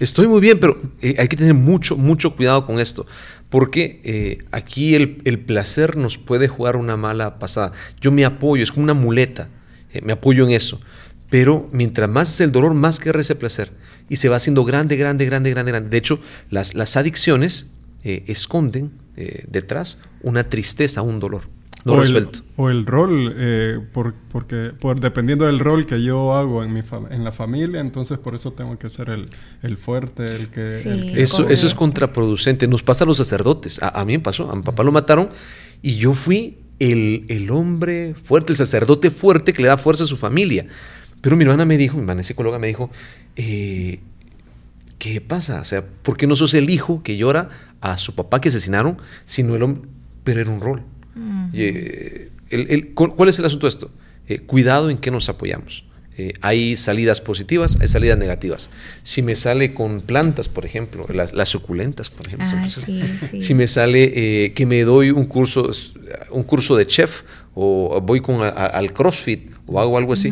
estoy 0.00 0.26
muy 0.26 0.40
bien, 0.40 0.58
pero 0.58 0.80
eh, 1.00 1.14
hay 1.18 1.28
que 1.28 1.36
tener 1.36 1.54
mucho, 1.54 1.96
mucho 1.96 2.34
cuidado 2.34 2.66
con 2.66 2.80
esto, 2.80 3.06
porque 3.48 4.40
aquí 4.50 4.94
el, 4.94 5.20
el 5.24 5.38
placer 5.38 5.96
nos 5.96 6.18
puede 6.18 6.48
jugar 6.48 6.76
una 6.76 6.96
mala 6.96 7.38
pasada. 7.38 7.72
Yo 8.00 8.10
me 8.10 8.24
apoyo, 8.24 8.62
es 8.62 8.72
como 8.72 8.84
una 8.84 8.94
muleta, 8.94 9.48
me 10.02 10.12
apoyo 10.12 10.44
en 10.44 10.52
eso, 10.52 10.80
pero 11.30 11.68
mientras 11.72 12.08
más 12.08 12.32
es 12.32 12.40
el 12.40 12.52
dolor, 12.52 12.74
más 12.74 12.98
querrá 12.98 13.20
ese 13.20 13.36
placer, 13.36 13.72
y 14.08 14.16
se 14.16 14.28
va 14.28 14.36
haciendo 14.36 14.64
grande, 14.64 14.96
grande, 14.96 15.26
grande, 15.26 15.50
grande, 15.50 15.70
grande. 15.70 15.90
De 15.90 15.96
hecho, 15.96 16.20
las, 16.48 16.74
las 16.74 16.96
adicciones 16.96 17.70
esconden 18.02 18.92
eh, 19.16 19.44
detrás 19.48 20.00
una 20.22 20.44
tristeza, 20.48 21.02
un 21.02 21.20
dolor 21.20 21.42
no 21.86 21.92
o, 21.92 21.96
el, 21.96 22.02
resuelto. 22.02 22.40
o 22.56 22.68
el 22.68 22.84
rol, 22.84 23.34
eh, 23.38 23.78
por, 23.94 24.12
porque 24.30 24.72
por, 24.78 25.00
dependiendo 25.00 25.46
del 25.46 25.58
rol 25.58 25.86
que 25.86 26.02
yo 26.02 26.34
hago 26.34 26.62
en, 26.62 26.74
mi 26.74 26.82
fam- 26.82 27.10
en 27.10 27.24
la 27.24 27.32
familia, 27.32 27.80
entonces 27.80 28.18
por 28.18 28.34
eso 28.34 28.52
tengo 28.52 28.78
que 28.78 28.90
ser 28.90 29.08
el, 29.08 29.30
el 29.62 29.78
fuerte, 29.78 30.26
el 30.26 30.48
que... 30.48 30.80
Sí. 30.82 30.88
el 30.90 31.12
que- 31.14 31.22
Eso, 31.22 31.48
eso 31.48 31.66
es 31.66 31.72
contraproducente. 31.72 32.68
Nos 32.68 32.82
pasa 32.82 33.04
a 33.04 33.06
los 33.06 33.16
sacerdotes. 33.16 33.82
A, 33.82 33.98
a 33.98 34.04
mí 34.04 34.12
me 34.12 34.20
pasó. 34.22 34.50
A 34.50 34.56
mi 34.56 34.60
papá 34.62 34.82
lo 34.82 34.92
mataron 34.92 35.30
y 35.80 35.94
yo 35.96 36.12
fui 36.12 36.58
el, 36.80 37.24
el 37.28 37.50
hombre 37.50 38.14
fuerte, 38.14 38.52
el 38.52 38.58
sacerdote 38.58 39.10
fuerte 39.10 39.54
que 39.54 39.62
le 39.62 39.68
da 39.68 39.78
fuerza 39.78 40.04
a 40.04 40.06
su 40.06 40.18
familia. 40.18 40.66
Pero 41.22 41.34
mi 41.34 41.44
hermana 41.44 41.64
me 41.64 41.78
dijo, 41.78 41.94
mi 41.96 42.02
hermana 42.02 42.20
es 42.20 42.26
psicóloga, 42.26 42.58
me 42.58 42.66
dijo, 42.66 42.90
eh, 43.36 44.00
¿qué 44.98 45.20
pasa? 45.22 45.60
O 45.62 45.64
sea, 45.64 45.82
¿por 46.02 46.18
qué 46.18 46.26
no 46.26 46.36
sos 46.36 46.52
el 46.54 46.68
hijo 46.68 47.02
que 47.02 47.16
llora 47.16 47.48
a 47.80 47.96
su 47.98 48.14
papá 48.14 48.40
que 48.40 48.48
asesinaron, 48.50 48.98
sino 49.26 49.54
el 49.56 49.62
hombre? 49.62 49.82
Pero 50.24 50.40
era 50.40 50.50
un 50.50 50.60
rol. 50.60 50.82
Y, 51.52 51.62
eh, 51.62 52.30
el- 52.50 52.66
el- 52.70 52.94
cu- 52.94 53.14
¿Cuál 53.16 53.28
es 53.28 53.38
el 53.38 53.44
asunto 53.44 53.66
de 53.66 53.70
esto? 53.70 53.90
Eh, 54.28 54.38
cuidado 54.40 54.90
en 54.90 54.98
qué 54.98 55.10
nos 55.10 55.28
apoyamos. 55.28 55.84
Eh, 56.16 56.34
hay 56.42 56.76
salidas 56.76 57.20
positivas, 57.20 57.78
hay 57.80 57.88
salidas 57.88 58.18
negativas. 58.18 58.68
Si 59.02 59.22
me 59.22 59.34
sale 59.36 59.72
con 59.72 60.02
plantas, 60.02 60.48
por 60.48 60.66
ejemplo, 60.66 61.06
las, 61.12 61.32
las 61.32 61.48
suculentas, 61.48 62.10
por 62.10 62.26
ejemplo. 62.26 62.46
Ah, 62.46 62.50
son- 62.50 62.84
sí, 62.84 63.02
sí. 63.30 63.42
Si 63.42 63.54
me 63.54 63.66
sale 63.66 64.12
eh, 64.44 64.52
que 64.52 64.66
me 64.66 64.82
doy 64.82 65.10
un 65.10 65.24
curso, 65.24 65.70
un 66.30 66.42
curso 66.42 66.76
de 66.76 66.86
chef 66.86 67.22
o 67.54 68.00
voy 68.02 68.20
con 68.20 68.42
a- 68.42 68.48
a- 68.48 68.66
al 68.66 68.92
CrossFit 68.92 69.50
o 69.66 69.80
hago 69.80 69.96
algo 69.96 70.12
así. 70.12 70.30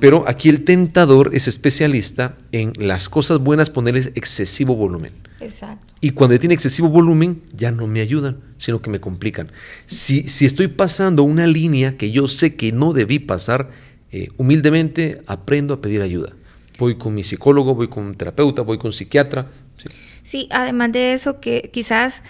Pero 0.00 0.24
aquí 0.26 0.48
el 0.48 0.64
tentador 0.64 1.30
es 1.34 1.46
especialista 1.46 2.36
en 2.52 2.72
las 2.76 3.08
cosas 3.08 3.38
buenas 3.38 3.70
ponerles 3.70 4.12
excesivo 4.14 4.74
volumen. 4.74 5.12
Exacto. 5.40 5.94
Y 6.00 6.10
cuando 6.10 6.38
tiene 6.38 6.54
excesivo 6.54 6.88
volumen, 6.88 7.42
ya 7.54 7.70
no 7.70 7.86
me 7.86 8.00
ayudan, 8.00 8.40
sino 8.56 8.80
que 8.80 8.90
me 8.90 9.00
complican. 9.00 9.52
Si, 9.86 10.26
si 10.28 10.46
estoy 10.46 10.68
pasando 10.68 11.22
una 11.22 11.46
línea 11.46 11.96
que 11.96 12.10
yo 12.10 12.28
sé 12.28 12.56
que 12.56 12.72
no 12.72 12.92
debí 12.92 13.18
pasar, 13.18 13.70
eh, 14.10 14.28
humildemente 14.36 15.22
aprendo 15.26 15.74
a 15.74 15.80
pedir 15.80 16.02
ayuda. 16.02 16.32
Voy 16.78 16.96
con 16.96 17.14
mi 17.14 17.24
psicólogo, 17.24 17.74
voy 17.74 17.88
con 17.88 18.04
un 18.04 18.14
terapeuta, 18.14 18.62
voy 18.62 18.78
con 18.78 18.88
un 18.88 18.92
psiquiatra. 18.92 19.50
sí. 19.76 19.88
Sí, 20.22 20.48
además 20.52 20.92
de 20.92 21.14
eso, 21.14 21.40
que 21.40 21.70
quizás 21.72 22.22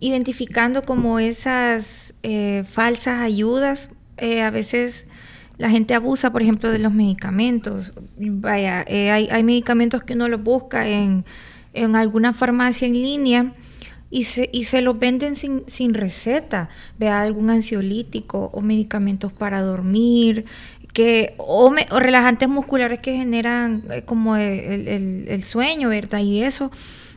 identificando 0.00 0.80
como 0.80 1.18
esas 1.18 2.14
eh, 2.22 2.64
falsas 2.70 3.20
ayudas, 3.20 3.90
eh, 4.16 4.42
a 4.42 4.50
veces 4.50 5.04
la 5.62 5.70
gente 5.70 5.94
abusa, 5.94 6.32
por 6.32 6.42
ejemplo, 6.42 6.70
de 6.70 6.78
los 6.80 6.92
medicamentos. 6.92 7.92
Vaya, 8.18 8.84
eh, 8.88 9.10
hay, 9.10 9.28
hay 9.30 9.44
medicamentos 9.44 10.02
que 10.02 10.14
uno 10.14 10.28
los 10.28 10.42
busca 10.42 10.88
en, 10.88 11.24
en 11.72 11.94
alguna 11.96 12.32
farmacia 12.32 12.86
en 12.88 12.94
línea 12.94 13.54
y 14.10 14.24
se, 14.24 14.50
y 14.52 14.64
se 14.64 14.82
los 14.82 14.98
venden 14.98 15.36
sin, 15.36 15.62
sin 15.68 15.94
receta. 15.94 16.68
Vea 16.98 17.20
algún 17.22 17.48
ansiolítico 17.50 18.50
o 18.52 18.60
medicamentos 18.60 19.32
para 19.32 19.62
dormir, 19.62 20.44
que, 20.92 21.34
o, 21.38 21.70
me- 21.70 21.86
o 21.90 22.00
relajantes 22.00 22.48
musculares 22.48 22.98
que 22.98 23.16
generan 23.16 23.84
eh, 23.90 24.02
como 24.04 24.36
el, 24.36 24.88
el- 24.88 25.24
el 25.28 25.42
sueño, 25.44 25.88
¿verdad? 25.88 26.18
Y 26.20 26.42
eso 26.42 26.70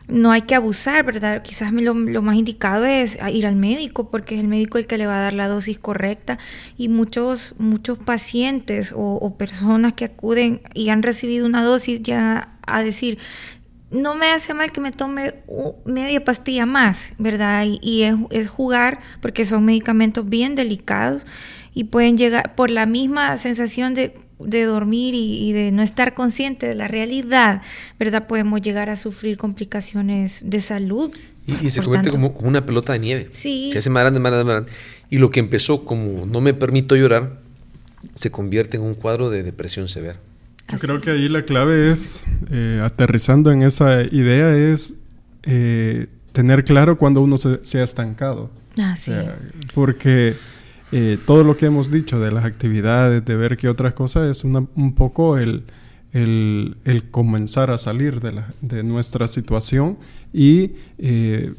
no 0.08 0.32
hay 0.32 0.44
que 0.44 0.56
abusar, 0.56 1.04
¿verdad? 1.04 1.42
Quizás 1.42 1.72
lo, 1.74 1.94
lo 1.94 2.22
más 2.22 2.36
indicado 2.36 2.86
es 2.86 3.18
ir 3.32 3.46
al 3.46 3.56
médico, 3.56 4.10
porque 4.12 4.36
es 4.36 4.42
el 4.42 4.48
médico 4.48 4.78
el 4.78 4.88
que 4.88 4.98
le 4.98 5.08
va 5.08 5.18
a 5.18 5.22
dar 5.22 5.34
la 5.34 5.48
dosis 5.48 5.80
correcta. 5.80 6.38
Y 6.78 6.90
muchos, 6.90 7.56
muchos 7.58 7.98
pacientes 7.98 8.94
o, 8.96 9.36
personas 9.38 9.94
que 9.94 10.06
acuden 10.06 10.62
y 10.74 10.90
han 10.90 11.04
recibido 11.04 11.46
una 11.46 11.64
dosis 11.64 12.02
ya 12.02 12.58
a 12.68 12.84
decir, 12.84 13.18
no 13.92 14.16
me 14.16 14.28
hace 14.28 14.54
mal 14.54 14.72
que 14.72 14.82
me 14.82 14.92
tome 14.92 15.34
media 15.86 16.24
pastilla 16.24 16.66
más, 16.66 17.14
¿verdad? 17.18 17.64
Y, 17.66 17.80
y 17.82 18.04
es, 18.04 18.16
es 18.32 18.50
jugar, 18.50 19.00
porque 19.22 19.46
son 19.46 19.66
medicamentos 19.66 20.28
bien 20.28 20.56
delicados 20.56 21.26
y 21.74 21.86
pueden 21.86 22.18
llegar 22.18 22.56
por 22.56 22.72
la 22.72 22.86
misma 22.86 23.38
sensación 23.38 23.94
de, 23.96 24.18
de 24.40 24.64
dormir 24.64 25.14
y, 25.14 25.50
y 25.50 25.54
de 25.54 25.72
no 25.72 25.82
estar 25.82 26.14
consciente 26.14 26.68
de 26.68 26.76
la 26.76 26.88
realidad, 26.88 27.62
¿verdad? 28.00 28.28
Podemos 28.28 28.62
llegar 28.62 28.90
a 28.90 28.96
sufrir 28.98 29.38
complicaciones 29.38 30.42
de 30.44 30.62
salud. 30.62 31.12
Y, 31.48 31.68
y 31.68 31.72
se 31.72 31.82
convierte 31.82 32.10
como, 32.12 32.34
como 32.34 32.48
una 32.48 32.66
pelota 32.66 32.94
de 32.94 33.00
nieve. 33.00 33.30
Sí. 33.32 33.70
Se 33.72 33.78
hace 33.78 33.90
más 33.90 34.04
grande, 34.04 34.20
más 34.20 34.32
grande, 34.32 34.46
más 34.46 34.54
grande. 34.62 34.72
Y 35.10 35.18
lo 35.20 35.30
que 35.32 35.40
empezó 35.40 35.86
como 35.86 36.26
no 36.26 36.42
me 36.42 36.54
permito 36.54 36.96
llorar, 36.96 37.40
se 38.14 38.32
convierte 38.32 38.78
en 38.78 38.84
un 38.84 38.96
cuadro 38.96 39.30
de 39.30 39.44
depresión 39.44 39.88
severa. 39.88 40.20
Yo 40.70 40.78
Así 40.78 40.80
creo 40.88 41.00
que 41.00 41.12
ahí 41.12 41.30
la 41.30 41.46
clave 41.46 41.92
es, 41.92 42.26
eh, 42.52 42.82
aterrizando 42.84 43.52
en 43.52 43.62
esa 43.62 44.02
idea, 44.04 44.56
es 44.58 44.96
eh, 45.44 46.08
tener 46.32 46.66
claro 46.66 46.98
cuando 46.98 47.22
uno 47.22 47.38
se, 47.38 47.64
se 47.64 47.80
ha 47.80 47.84
estancado. 47.84 48.50
Ah, 48.80 48.92
O 48.94 48.96
sí. 48.98 49.12
sea, 49.12 49.38
porque 49.76 50.34
eh, 50.92 51.18
todo 51.26 51.44
lo 51.44 51.58
que 51.58 51.66
hemos 51.66 51.92
dicho 51.92 52.20
de 52.20 52.32
las 52.32 52.46
actividades, 52.46 53.24
de 53.26 53.36
ver 53.36 53.58
qué 53.58 53.68
otras 53.70 53.94
cosas, 53.94 54.30
es 54.30 54.44
una- 54.44 54.68
un 54.76 54.94
poco 54.94 55.38
el, 55.38 55.64
el, 56.14 56.76
comenzar 57.12 57.72
a 57.72 57.78
salir 57.78 58.22
de, 58.22 58.32
la- 58.34 58.54
de 58.62 58.84
nuestra 58.84 59.28
situación 59.28 59.98
y 60.34 60.72
eh, 60.98 61.54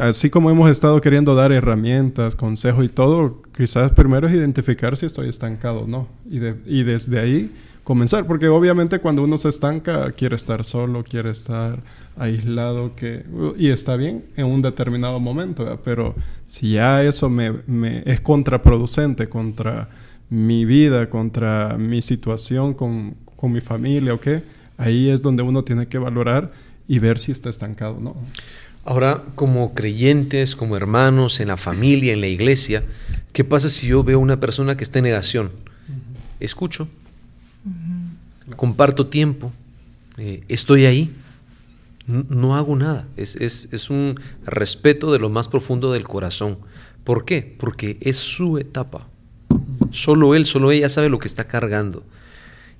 así 0.00 0.30
como 0.30 0.50
hemos 0.50 0.70
estado 0.70 1.00
queriendo 1.00 1.34
dar 1.34 1.52
herramientas, 1.52 2.34
consejos 2.36 2.84
y 2.84 2.88
todo, 2.88 3.42
quizás 3.56 3.92
primero 3.92 4.28
es 4.28 4.34
identificar 4.34 4.96
si 4.96 5.06
estoy 5.06 5.28
estancado 5.28 5.80
o 5.82 5.86
no. 5.86 6.08
Y, 6.30 6.38
de- 6.38 6.56
y 6.66 6.82
desde 6.84 7.18
ahí 7.20 7.52
comenzar, 7.84 8.26
porque 8.26 8.48
obviamente 8.48 8.98
cuando 8.98 9.22
uno 9.22 9.36
se 9.38 9.48
estanca 9.48 10.12
quiere 10.12 10.36
estar 10.36 10.64
solo, 10.64 11.04
quiere 11.04 11.30
estar 11.30 11.80
aislado, 12.16 12.94
que, 12.94 13.24
y 13.56 13.68
está 13.68 13.96
bien 13.96 14.24
en 14.36 14.46
un 14.46 14.62
determinado 14.62 15.20
momento, 15.20 15.80
pero 15.84 16.14
si 16.44 16.72
ya 16.72 17.02
eso 17.02 17.28
me, 17.28 17.52
me, 17.66 18.02
es 18.06 18.20
contraproducente 18.20 19.28
contra 19.28 19.88
mi 20.28 20.64
vida, 20.64 21.08
contra 21.10 21.76
mi 21.78 22.02
situación 22.02 22.74
con, 22.74 23.14
con 23.36 23.52
mi 23.52 23.60
familia 23.60 24.14
o 24.14 24.20
qué, 24.20 24.42
ahí 24.76 25.08
es 25.08 25.22
donde 25.22 25.42
uno 25.42 25.64
tiene 25.64 25.86
que 25.88 25.98
valorar 25.98 26.52
y 26.86 26.98
ver 26.98 27.18
si 27.18 27.32
está 27.32 27.48
estancado 27.48 27.96
o 27.96 28.00
no. 28.00 28.14
Ahora, 28.84 29.24
como 29.34 29.74
creyentes, 29.74 30.56
como 30.56 30.76
hermanos, 30.76 31.40
en 31.40 31.48
la 31.48 31.56
familia, 31.56 32.12
en 32.12 32.20
la 32.20 32.28
iglesia, 32.28 32.84
¿qué 33.32 33.44
pasa 33.44 33.68
si 33.68 33.88
yo 33.88 34.02
veo 34.02 34.18
una 34.18 34.40
persona 34.40 34.76
que 34.76 34.84
está 34.84 34.98
en 35.00 35.04
negación? 35.04 35.50
Escucho, 36.40 36.88
comparto 38.56 39.06
tiempo, 39.06 39.52
eh, 40.18 40.42
estoy 40.48 40.86
ahí, 40.86 41.10
no 42.06 42.56
hago 42.56 42.76
nada. 42.76 43.06
Es, 43.16 43.36
es, 43.36 43.90
un 43.90 44.16
respeto 44.44 45.12
de 45.12 45.18
lo 45.18 45.28
más 45.28 45.48
profundo 45.48 45.92
del 45.92 46.08
corazón. 46.08 46.58
¿Por 47.04 47.24
qué? 47.24 47.54
Porque 47.58 47.98
es 48.00 48.18
su 48.18 48.58
etapa. 48.58 49.06
Solo 49.92 50.34
él, 50.34 50.46
solo 50.46 50.72
ella 50.72 50.88
sabe 50.88 51.08
lo 51.08 51.18
que 51.18 51.28
está 51.28 51.44
cargando. 51.44 52.04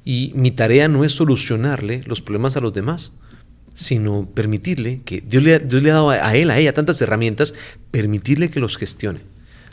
Y 0.05 0.33
mi 0.35 0.51
tarea 0.51 0.89
no 0.89 1.05
es 1.05 1.13
solucionarle 1.13 2.03
los 2.07 2.23
problemas 2.23 2.57
a 2.57 2.61
los 2.61 2.73
demás, 2.73 3.13
sino 3.75 4.27
permitirle 4.27 5.03
que 5.05 5.21
Dios 5.21 5.43
le, 5.43 5.59
Dios 5.61 5.83
le 5.83 5.91
ha 5.91 5.95
dado 5.95 6.11
a 6.11 6.35
él, 6.35 6.51
a 6.51 6.59
ella, 6.59 6.75
tantas 6.75 7.01
herramientas, 7.01 7.55
permitirle 7.91 8.51
que 8.51 8.61
los 8.61 8.77
gestione. 8.77 9.30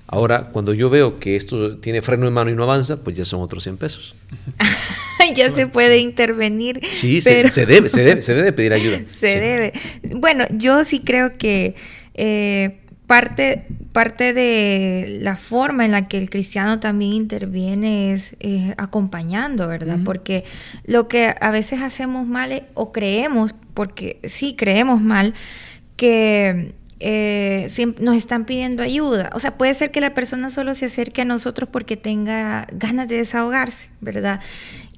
Ahora, 0.08 0.50
cuando 0.54 0.74
yo 0.74 0.90
veo 0.90 1.20
que 1.20 1.36
esto 1.36 1.78
tiene 1.78 2.02
freno 2.02 2.28
en 2.28 2.34
mano 2.34 2.50
y 2.50 2.56
no 2.56 2.64
avanza, 2.64 3.04
pues 3.04 3.16
ya 3.16 3.26
son 3.26 3.42
otros 3.42 3.64
100 3.64 3.78
pesos. 3.78 4.16
ya 5.36 5.52
se 5.52 5.68
puede 5.68 6.00
intervenir. 6.00 6.80
Sí, 6.86 7.22
se, 7.22 7.36
debe, 7.36 7.50
se, 7.50 7.66
debe, 7.66 8.22
se 8.22 8.34
debe 8.34 8.54
pedir 8.54 8.74
ayuda. 8.74 9.02
Se 9.08 9.40
debe. 9.40 9.74
Bueno, 10.16 10.46
yo 10.52 10.84
sí 10.86 11.02
creo 11.02 11.34
que 11.38 11.76
eh, 12.14 12.80
parte, 13.06 13.66
parte 13.92 14.34
de 14.34 15.20
la 15.22 15.36
forma 15.36 15.84
en 15.86 15.92
la 15.92 16.08
que 16.08 16.18
el 16.18 16.30
cristiano 16.30 16.80
también 16.80 17.14
interviene 17.14 18.14
es 18.14 18.34
acompañando, 18.78 19.68
¿verdad? 19.68 20.00
Porque 20.06 20.46
lo 20.86 21.08
que 21.08 21.36
a 21.40 21.52
veces 21.52 21.82
hacemos 21.82 22.28
mal 22.28 22.64
o 22.74 22.94
creemos, 22.94 23.54
porque 23.74 24.20
sí 24.24 24.56
creemos 24.56 25.02
mal, 25.02 25.34
que 25.98 26.76
eh, 27.00 27.68
nos 28.00 28.16
están 28.16 28.46
pidiendo 28.46 28.84
ayuda. 28.84 29.30
O 29.34 29.40
sea, 29.40 29.58
puede 29.58 29.74
ser 29.74 29.92
que 29.92 30.02
la 30.02 30.14
persona 30.14 30.50
solo 30.50 30.76
se 30.76 30.86
acerque 30.86 31.22
a 31.22 31.26
nosotros 31.26 31.70
porque 31.72 31.98
tenga 31.98 32.68
ganas 32.72 33.08
de 33.08 33.18
desahogarse, 33.18 33.90
¿verdad? 34.02 34.40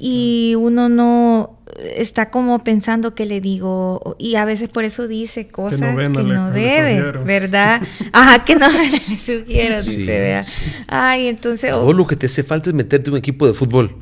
y 0.02 0.56
uno 0.58 0.88
no 0.88 1.60
está 1.98 2.32
como 2.32 2.64
pensando 2.64 3.14
que 3.14 3.26
le 3.26 3.42
digo, 3.42 4.16
y 4.18 4.36
a 4.36 4.46
veces 4.46 4.70
por 4.70 4.86
eso 4.86 5.10
dice 5.10 5.50
cosas 5.50 5.96
que 5.96 6.10
no, 6.24 6.52
debe, 6.52 7.12
¿verdad? 7.26 7.82
Ajá, 8.14 8.46
que 8.46 8.56
no 8.56 8.68
le 8.70 9.18
sugiero, 9.18 9.76
dice, 9.76 10.06
vea. 10.06 10.46
Ay, 10.88 11.28
entonces... 11.28 11.74
O 11.74 11.92
lo 11.92 12.08
que 12.08 12.16
te 12.16 12.28
hace 12.28 12.44
falta 12.44 12.70
es 12.70 12.74
meterte 12.74 13.12
un 13.12 13.18
equipo 13.18 13.46
de 13.46 13.54
fútbol. 13.54 13.98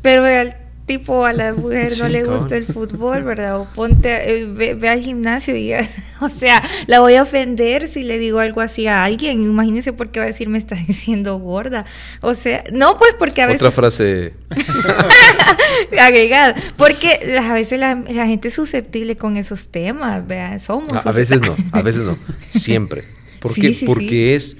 Pero 0.00 0.22
vea, 0.22 0.69
tipo 0.90 1.24
a 1.24 1.32
la 1.32 1.54
mujer 1.54 1.92
no 2.00 2.08
le 2.08 2.24
gusta 2.24 2.56
el 2.56 2.66
fútbol, 2.66 3.22
¿verdad? 3.22 3.60
O 3.60 3.64
ponte, 3.76 4.42
eh, 4.42 4.74
ve, 4.74 4.88
al 4.88 5.00
gimnasio 5.00 5.54
y, 5.54 5.72
o 6.20 6.28
sea, 6.28 6.64
la 6.88 6.98
voy 6.98 7.14
a 7.14 7.22
ofender 7.22 7.86
si 7.86 8.02
le 8.02 8.18
digo 8.18 8.40
algo 8.40 8.60
así 8.60 8.88
a 8.88 9.04
alguien. 9.04 9.44
Imagínense 9.44 9.92
por 9.92 10.10
qué 10.10 10.18
va 10.18 10.24
a 10.24 10.26
decir 10.26 10.48
me 10.48 10.58
está 10.58 10.74
diciendo 10.88 11.38
gorda. 11.38 11.86
O 12.22 12.34
sea, 12.34 12.64
no, 12.72 12.98
pues 12.98 13.14
porque 13.16 13.40
a 13.40 13.46
veces... 13.46 13.62
Otra 13.62 13.70
frase 13.70 14.34
agregada. 16.00 16.56
Porque 16.76 17.38
a 17.40 17.52
veces 17.52 17.78
la, 17.78 18.02
gente 18.26 18.48
es 18.48 18.54
susceptible 18.54 19.16
con 19.16 19.36
esos 19.36 19.68
temas, 19.68 20.26
¿verdad? 20.26 20.60
Somos. 20.60 21.06
A, 21.06 21.12
veces 21.12 21.40
no, 21.40 21.54
a 21.70 21.82
veces 21.82 22.02
no, 22.02 22.18
siempre. 22.48 23.04
¿Por 23.38 23.54
qué? 23.54 23.78
porque 23.86 24.34
es, 24.34 24.56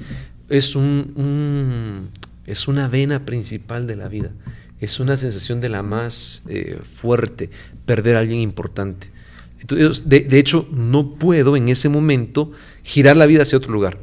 es 0.49 0.77
un, 0.77 2.09
es 2.47 2.69
una 2.69 2.87
vena 2.87 3.27
principal 3.27 3.89
de 3.89 3.97
la 3.97 4.07
vida 4.07 4.31
es 4.81 4.99
una 4.99 5.17
sensación 5.17 5.61
de 5.61 5.69
la 5.69 5.83
más 5.83 6.43
eh, 6.49 6.81
fuerte, 6.95 7.51
perder 7.85 8.17
a 8.17 8.21
alguien 8.21 8.41
importante. 8.41 9.09
Entonces, 9.61 10.09
de, 10.09 10.39
hecho, 10.39 10.67
no 10.73 11.17
puedo 11.17 11.55
en 11.55 11.69
ese 11.69 11.91
momento 11.91 12.51
girar 12.83 13.17
la 13.19 13.27
vida 13.27 13.43
hacia 13.43 13.59
otro 13.59 13.73
lugar. 13.73 13.99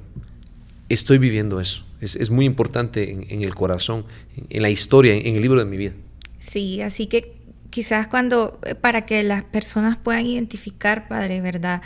Estoy 0.87 1.17
viviendo 1.17 1.59
eso. 1.59 1.83
Es, 1.99 2.29
muy 2.29 2.45
importante 2.45 3.11
en, 3.11 3.41
el 3.41 3.55
corazón, 3.55 4.05
en, 4.49 4.61
la 4.61 4.69
historia, 4.69 5.15
en, 5.15 5.35
el 5.35 5.41
libro 5.41 5.59
de 5.59 5.65
mi 5.65 5.75
vida. 5.75 5.93
Sí, 6.39 6.79
así 6.81 7.07
que 7.07 7.33
quizás 7.71 8.07
cuando, 8.07 8.59
eh, 8.63 8.75
para 8.75 9.07
que 9.07 9.23
las 9.23 9.43
personas 9.43 9.97
puedan 9.97 10.27
identificar, 10.27 11.07
Padre, 11.07 11.41
¿verdad? 11.41 11.81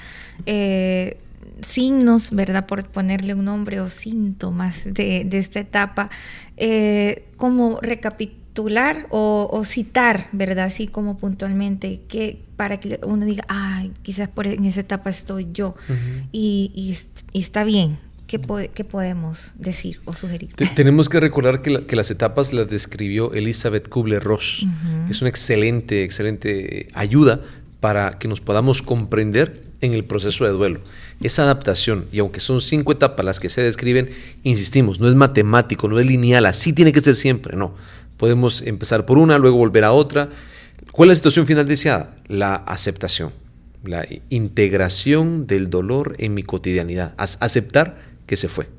Eh, 0.46 1.18
signos, 1.62 2.32
¿verdad? 2.32 2.66
Por 2.68 2.86
ponerle 2.90 3.36
un 3.36 3.46
nombre 3.46 3.80
o 3.80 3.88
síntomas 3.88 4.84
de, 4.84 5.26
esta 5.32 5.62
etapa, 5.62 6.10
como 7.38 7.80
recapitular 7.82 8.41
o, 9.10 9.64
citar, 9.66 10.28
¿verdad? 10.32 10.66
Así 10.66 10.88
como 10.88 11.18
puntualmente, 11.18 12.02
que 12.08 12.40
para 12.58 12.80
que 12.80 13.00
uno 13.04 13.26
diga, 13.26 13.46
ay, 13.48 13.92
quizás 14.02 14.30
por 14.30 14.48
en 14.48 14.66
esa 14.66 14.82
etapa 14.82 15.10
estoy 15.10 15.48
yo 15.54 15.76
y, 16.32 16.96
está 17.34 17.64
bien. 17.64 17.98
¿Qué, 18.28 18.40
podemos 18.40 19.52
decir 19.56 20.00
o 20.06 20.14
sugerir? 20.14 20.52
tenemos 20.74 21.10
que 21.10 21.20
recordar 21.20 21.62
que, 21.62 21.96
las 21.96 22.12
etapas 22.12 22.54
las 22.54 22.70
describió 22.70 23.34
Elizabeth 23.34 23.90
Kubler-Ross. 23.90 24.66
Es 25.10 25.22
una 25.22 25.30
excelente, 25.30 26.04
excelente 26.04 26.88
ayuda 26.94 27.42
para 27.82 28.20
que 28.20 28.30
nos 28.30 28.40
podamos 28.40 28.82
comprender 28.82 29.64
en 29.82 29.94
el 29.94 30.06
proceso 30.06 30.46
de 30.46 30.52
duelo. 30.52 30.80
Esa 31.22 31.44
adaptación, 31.44 32.06
y 32.12 32.20
aunque 32.20 32.40
son 32.40 32.62
cinco 32.62 32.94
etapas 32.94 33.26
las 33.26 33.40
que 33.40 33.50
se 33.50 33.62
describen, 33.62 34.10
insistimos, 34.44 35.00
no 35.00 35.10
es 35.10 35.16
matemático, 35.16 35.88
no 35.88 36.00
es 36.00 36.06
lineal, 36.06 36.46
así 36.46 36.72
tiene 36.72 36.94
que 36.94 37.02
ser 37.02 37.16
siempre, 37.16 37.58
no. 37.58 37.76
Podemos 38.22 38.62
empezar 38.62 39.08
por 39.08 39.18
una, 39.18 39.40
luego 39.40 39.58
volver 39.58 39.84
a 39.84 39.94
otra. 39.94 40.30
¿Cuál 40.92 41.10
es 41.10 41.14
la 41.14 41.16
situación 41.16 41.48
final 41.48 41.68
deseada? 41.68 42.14
La 42.28 42.54
aceptación, 42.54 43.32
la 43.84 44.08
integración 44.30 45.48
del 45.48 45.72
dolor 45.72 46.14
en 46.20 46.36
mi 46.36 46.44
cotidianidad, 46.44 47.16
aceptar 47.18 47.98
que 48.28 48.38
se 48.38 48.48
fue. 48.48 48.70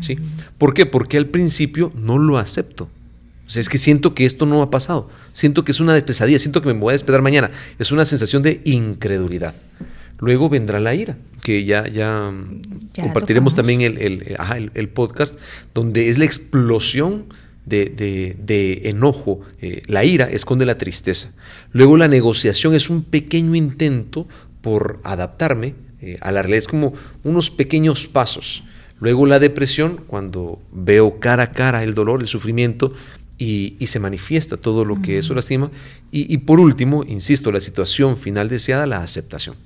¿sí? 0.00 0.18
¿Por 0.58 0.74
qué? 0.74 0.86
Porque 0.86 1.18
al 1.18 1.26
principio 1.26 1.92
no 1.94 2.18
lo 2.18 2.36
acepto. 2.36 2.88
O 3.46 3.50
sea, 3.50 3.60
es 3.60 3.68
que 3.68 3.78
siento 3.78 4.12
que 4.12 4.26
esto 4.26 4.44
no 4.44 4.60
ha 4.60 4.72
pasado. 4.72 5.08
Siento 5.30 5.64
que 5.64 5.70
es 5.70 5.78
una 5.78 5.94
pesadilla, 6.04 6.40
siento 6.40 6.60
que 6.60 6.74
me 6.74 6.80
voy 6.80 6.90
a 6.90 6.94
despertar 6.94 7.22
mañana. 7.22 7.52
Es 7.78 7.92
una 7.92 8.04
sensación 8.04 8.42
de 8.42 8.60
incredulidad. 8.64 9.54
Luego 10.18 10.48
vendrá 10.48 10.80
la 10.80 10.96
ira, 10.96 11.16
que 11.44 11.64
ya, 11.64 11.86
ya, 11.86 12.34
compartiremos 13.00 13.54
también 13.54 13.82
el, 13.82 14.36
el, 14.74 14.88
podcast, 14.88 15.38
donde 15.74 16.08
es 16.08 16.18
la 16.18 16.24
explosión 16.24 17.26
de, 17.70 18.80
enojo, 18.84 19.40
eh, 19.60 19.82
la 19.86 20.04
ira 20.04 20.28
esconde 20.28 20.66
la 20.66 20.78
tristeza. 20.78 21.32
Luego 21.72 21.96
la 21.96 22.08
negociación 22.08 22.74
es 22.74 22.90
un 22.90 23.02
pequeño 23.02 23.54
intento 23.54 24.26
por 24.60 25.00
adaptarme 25.04 25.74
eh, 26.00 26.18
a 26.20 26.32
la 26.32 26.42
realidad, 26.42 26.58
es 26.58 26.68
como 26.68 26.92
unos 27.24 27.50
pequeños 27.50 28.06
pasos. 28.06 28.62
Luego 28.98 29.24
la 29.26 29.38
depresión, 29.38 30.02
cuando 30.06 30.60
veo 30.72 31.20
cara 31.20 31.44
a 31.44 31.52
cara 31.52 31.84
el 31.84 31.94
dolor, 31.94 32.20
el 32.20 32.28
sufrimiento, 32.28 32.92
y, 33.38 33.78
se 33.86 33.98
manifiesta 33.98 34.58
todo 34.58 34.84
lo 34.84 35.00
que 35.00 35.16
eso 35.16 35.32
lastima. 35.32 35.70
Y, 36.12 36.32
y 36.32 36.38
por 36.38 36.60
último, 36.60 37.04
insisto, 37.04 37.50
la 37.50 37.62
situación 37.62 38.18
final 38.18 38.50
deseada, 38.50 38.86
la 38.86 39.02
aceptación. 39.02 39.56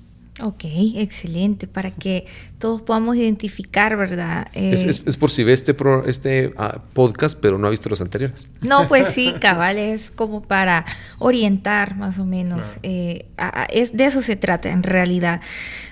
Ok, 0.43 0.65
excelente, 0.97 1.69
para 1.69 1.93
que 1.93 2.27
todos 2.59 2.83
podamos 2.83 3.15
identificar, 3.15 3.97
¿verdad? 3.97 4.49
es, 4.53 5.07
eh, 5.07 5.13
por 5.17 5.31
si 5.31 5.45
ve 5.45 5.53
este, 5.53 5.77
este 6.07 6.53
ah, 6.57 6.81
podcast, 6.93 7.39
pero 7.41 7.57
no 7.57 7.69
ha 7.69 7.71
visto 7.71 7.89
los 7.89 8.01
anteriores. 8.01 8.49
No, 8.69 8.89
pues 8.89 9.09
sí, 9.09 9.33
cabal, 9.41 9.79
es 9.79 10.11
como 10.11 10.43
para 10.43 10.87
orientar 11.21 11.97
más 11.97 12.19
o 12.19 12.25
menos. 12.25 12.79
Eh, 12.83 13.27
es, 13.71 13.97
de 13.97 14.07
eso 14.07 14.23
se 14.23 14.35
trata 14.35 14.71
en 14.71 14.83
realidad. 14.83 15.41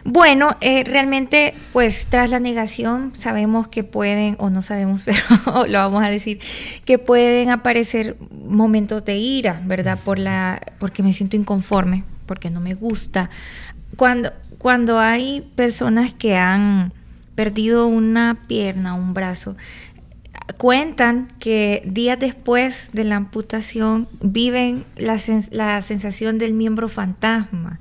Bueno, 0.03 0.57
eh, 0.61 0.83
realmente, 0.83 1.55
pues 1.73 2.09
tras 2.11 2.31
la 2.31 2.41
negación 2.41 3.13
sabemos 3.17 3.69
que 3.69 3.85
pueden, 3.85 4.35
o 4.41 4.51
no 4.51 4.61
sabemos, 4.61 5.03
pero 5.05 5.67
lo 5.69 5.79
vamos 5.79 6.03
a 6.03 6.11
decir, 6.11 6.41
que 6.85 6.99
pueden 6.99 7.51
aparecer 7.51 8.17
momentos 8.45 9.05
de 9.05 9.19
ira, 9.19 9.63
¿verdad? 9.67 10.01
Por 10.05 10.19
la, 10.19 10.61
porque 10.81 11.05
me 11.05 11.13
siento 11.13 11.37
inconforme, 11.37 12.03
porque 12.27 12.51
no 12.51 12.61
me 12.61 12.75
gusta 12.75 13.31
cuando, 13.97 14.33
cuando 14.59 14.99
hay 14.99 15.43
personas 15.57 16.15
que 16.15 16.37
han 16.37 16.93
perdido 17.35 17.87
una 17.87 18.47
pierna, 18.47 18.95
un 18.95 19.15
brazo, 19.15 19.57
cuentan 20.59 21.29
que 21.39 21.83
días 21.87 22.19
después 22.19 22.91
de 22.93 23.05
la 23.05 23.17
amputación 23.17 24.09
viven 24.21 24.85
la, 24.97 25.19
la 25.51 25.83
sensación 25.83 26.39
del 26.39 26.53
miembro 26.53 26.89
fantasma. 26.89 27.79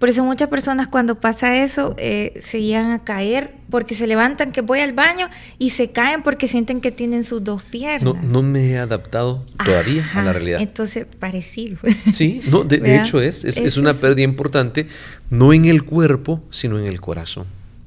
Por 0.00 0.08
eso 0.08 0.24
muchas 0.24 0.48
personas 0.48 0.88
cuando 0.88 1.20
pasa 1.20 1.58
eso 1.58 1.94
eh, 1.98 2.32
se 2.40 2.62
llegan 2.62 2.92
a 2.92 3.04
caer 3.04 3.54
porque 3.68 3.94
se 3.94 4.06
levantan 4.06 4.50
que 4.50 4.62
voy 4.62 4.80
al 4.80 4.94
baño 4.94 5.28
y 5.58 5.70
se 5.70 5.92
caen 5.92 6.22
porque 6.22 6.48
sienten 6.48 6.80
que 6.80 6.90
tienen 6.90 7.22
sus 7.22 7.44
dos 7.44 7.62
piernas. 7.62 8.02
No, 8.02 8.14
no 8.14 8.42
me 8.42 8.70
he 8.70 8.78
adaptado 8.78 9.44
todavía 9.62 10.08
a 10.14 10.22
la 10.22 10.32
realidad. 10.32 10.60
Entonces, 10.62 11.06
parecido. 11.18 11.76
Sí, 12.14 12.40
no, 12.50 12.64
de, 12.64 12.96
hecho 12.96 13.20
es, 13.20 13.44
es, 13.44 13.76
una 13.76 13.92
pérdida 13.92 14.22
importante, 14.22 14.86
no 15.30 15.52
en 15.52 15.64
el 15.64 15.84
cuerpo, 15.84 16.42
sino 16.50 16.78
en 16.78 16.86
el 16.86 17.00
corazón. 17.00 17.46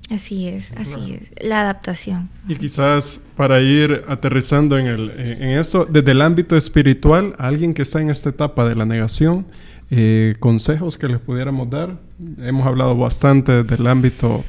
Así 0.10 0.48
es, 0.48 0.72
así 0.76 1.20
es, 1.22 1.46
la 1.46 1.62
adaptación. 1.62 2.30
Y 2.48 2.56
quizás 2.56 3.22
para 3.36 3.62
ir 3.62 4.04
aterrizando 4.08 4.78
en, 4.78 4.88
el, 4.88 5.10
en 5.18 5.50
esto, 5.60 5.86
desde 5.90 6.12
el 6.12 6.22
ámbito 6.22 6.58
espiritual, 6.58 7.34
alguien 7.38 7.74
que 7.74 7.82
está 7.84 8.02
en 8.02 8.10
esta 8.10 8.30
etapa 8.30 8.68
de 8.68 8.76
la 8.76 8.86
negación, 8.86 9.46
eh, 9.92 10.36
consejos 10.40 10.98
que 10.98 11.08
les 11.08 11.20
pudiéramos 11.20 11.70
dar. 11.70 12.00
Hemos 12.40 12.66
hablado 12.68 12.98
bastante 12.98 13.64
del 13.64 13.88
ámbito 13.88 14.44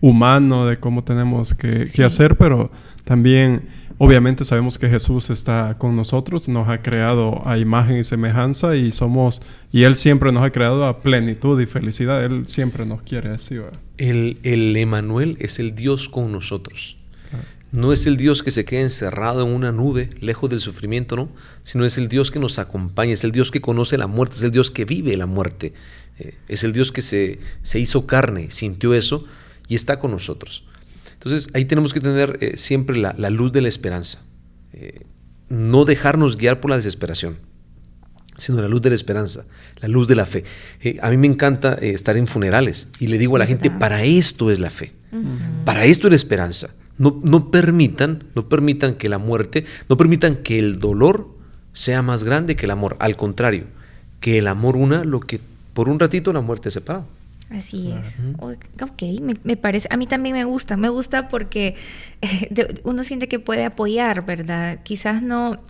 humano, 0.00 0.66
de 0.66 0.78
cómo 0.78 1.04
tenemos 1.04 1.54
que, 1.54 1.84
hacer, 2.04 2.36
pero 2.36 2.70
también 3.04 3.62
obviamente 4.02 4.46
sabemos 4.46 4.78
que 4.78 4.88
Jesús 4.88 5.28
está 5.28 5.76
con 5.76 5.94
nosotros, 5.94 6.48
nos 6.48 6.70
ha 6.70 6.80
creado 6.80 7.46
a 7.46 7.58
imagen 7.58 7.98
y 7.98 8.04
semejanza 8.04 8.74
y 8.74 8.92
somos, 8.92 9.42
y 9.72 9.82
Él 9.82 9.94
siempre 9.94 10.32
nos 10.32 10.42
ha 10.42 10.50
creado 10.50 10.86
a 10.86 11.02
plenitud 11.02 11.60
y 11.60 11.66
felicidad, 11.66 12.24
Él 12.24 12.46
siempre 12.46 12.86
nos 12.86 13.02
quiere 13.02 13.28
así. 13.28 13.56
El, 13.98 14.38
el 14.42 14.74
Emanuel 14.74 15.36
es 15.38 15.58
el 15.58 15.74
Dios 15.74 16.08
con 16.08 16.32
nosotros. 16.32 16.96
No 17.72 17.92
es 17.92 18.06
el 18.06 18.16
Dios 18.16 18.42
que 18.42 18.50
se 18.50 18.64
queda 18.64 18.80
encerrado 18.80 19.46
en 19.46 19.52
una 19.52 19.70
nube, 19.70 20.08
lejos 20.18 20.48
del 20.48 20.60
sufrimiento, 20.60 21.14
no, 21.14 21.28
sino 21.62 21.84
es 21.84 21.98
el 21.98 22.08
Dios 22.08 22.30
que 22.30 22.38
nos 22.38 22.58
acompaña, 22.58 23.12
es 23.12 23.22
el 23.22 23.32
Dios 23.32 23.50
que 23.50 23.60
conoce 23.60 23.98
la 23.98 24.06
muerte, 24.06 24.36
es 24.36 24.42
el 24.42 24.50
Dios 24.50 24.70
que 24.70 24.86
vive 24.86 25.14
la 25.18 25.26
muerte, 25.26 25.74
eh, 26.18 26.34
es 26.48 26.64
el 26.64 26.72
Dios 26.72 26.90
que 26.90 27.02
se, 27.02 27.38
se, 27.62 27.78
hizo 27.78 28.06
carne, 28.06 28.50
sintió 28.50 28.94
eso 28.94 29.26
y 29.68 29.74
está 29.74 30.00
con 30.00 30.10
nosotros. 30.10 30.64
Entonces 31.20 31.50
ahí 31.52 31.66
tenemos 31.66 31.92
que 31.92 32.00
tener 32.00 32.38
eh, 32.40 32.56
siempre 32.56 32.96
la, 32.96 33.12
luz 33.28 33.52
de 33.52 33.60
la 33.60 33.68
esperanza, 33.68 34.22
eh, 34.72 35.04
no 35.50 35.84
dejarnos 35.84 36.38
guiar 36.38 36.60
por 36.60 36.70
la 36.70 36.78
desesperación, 36.78 37.36
sino 38.38 38.62
la 38.62 38.68
luz 38.68 38.80
de 38.80 38.88
la 38.88 38.94
esperanza, 38.94 39.44
la 39.82 39.88
luz 39.88 40.08
de 40.08 40.14
la 40.14 40.24
fe. 40.24 40.44
a 41.02 41.10
mí 41.10 41.18
me 41.18 41.26
encanta 41.26 41.74
estar 41.74 42.16
en 42.16 42.26
funerales 42.26 42.88
y 43.00 43.08
le 43.08 43.18
digo 43.18 43.36
a 43.36 43.38
la 43.38 43.44
gente, 43.44 43.70
para 43.70 44.02
esto 44.02 44.50
es 44.50 44.60
la 44.60 44.70
fe, 44.70 44.94
para 45.66 45.84
esto 45.84 46.06
es 46.06 46.12
la 46.12 46.16
esperanza. 46.16 46.70
No, 46.96 47.50
permitan, 47.50 48.24
no 48.34 48.48
permitan 48.48 48.94
que 48.94 49.10
la 49.10 49.18
muerte, 49.18 49.66
no 49.90 49.98
permitan 49.98 50.36
que 50.36 50.58
el 50.58 50.78
dolor 50.78 51.28
sea 51.74 52.00
más 52.00 52.24
grande 52.24 52.56
que 52.56 52.64
el 52.64 52.70
amor. 52.70 52.96
Al 52.98 53.16
contrario, 53.16 53.64
que 54.20 54.38
el 54.38 54.46
amor 54.46 54.76
una 54.76 55.04
lo 55.04 55.20
que 55.20 55.40
por 55.74 55.90
un 55.90 55.98
ratito 55.98 56.32
la 56.32 56.40
muerte 56.40 56.70
separa. 56.70 57.04
Así 57.50 57.92
es. 57.92 58.22
Ok, 58.38 59.02
me, 59.42 59.56
parece, 59.56 59.88
a 59.90 59.96
mí 59.96 60.06
también 60.06 60.36
me 60.36 60.44
gusta, 60.44 60.76
me 60.76 60.88
gusta 60.88 61.26
porque 61.26 61.74
uno 62.84 63.02
siente 63.02 63.26
que 63.26 63.40
puede 63.40 63.64
apoyar, 63.64 64.24
¿verdad? 64.24 64.78
Quizás 64.84 65.22
no, 65.22 65.60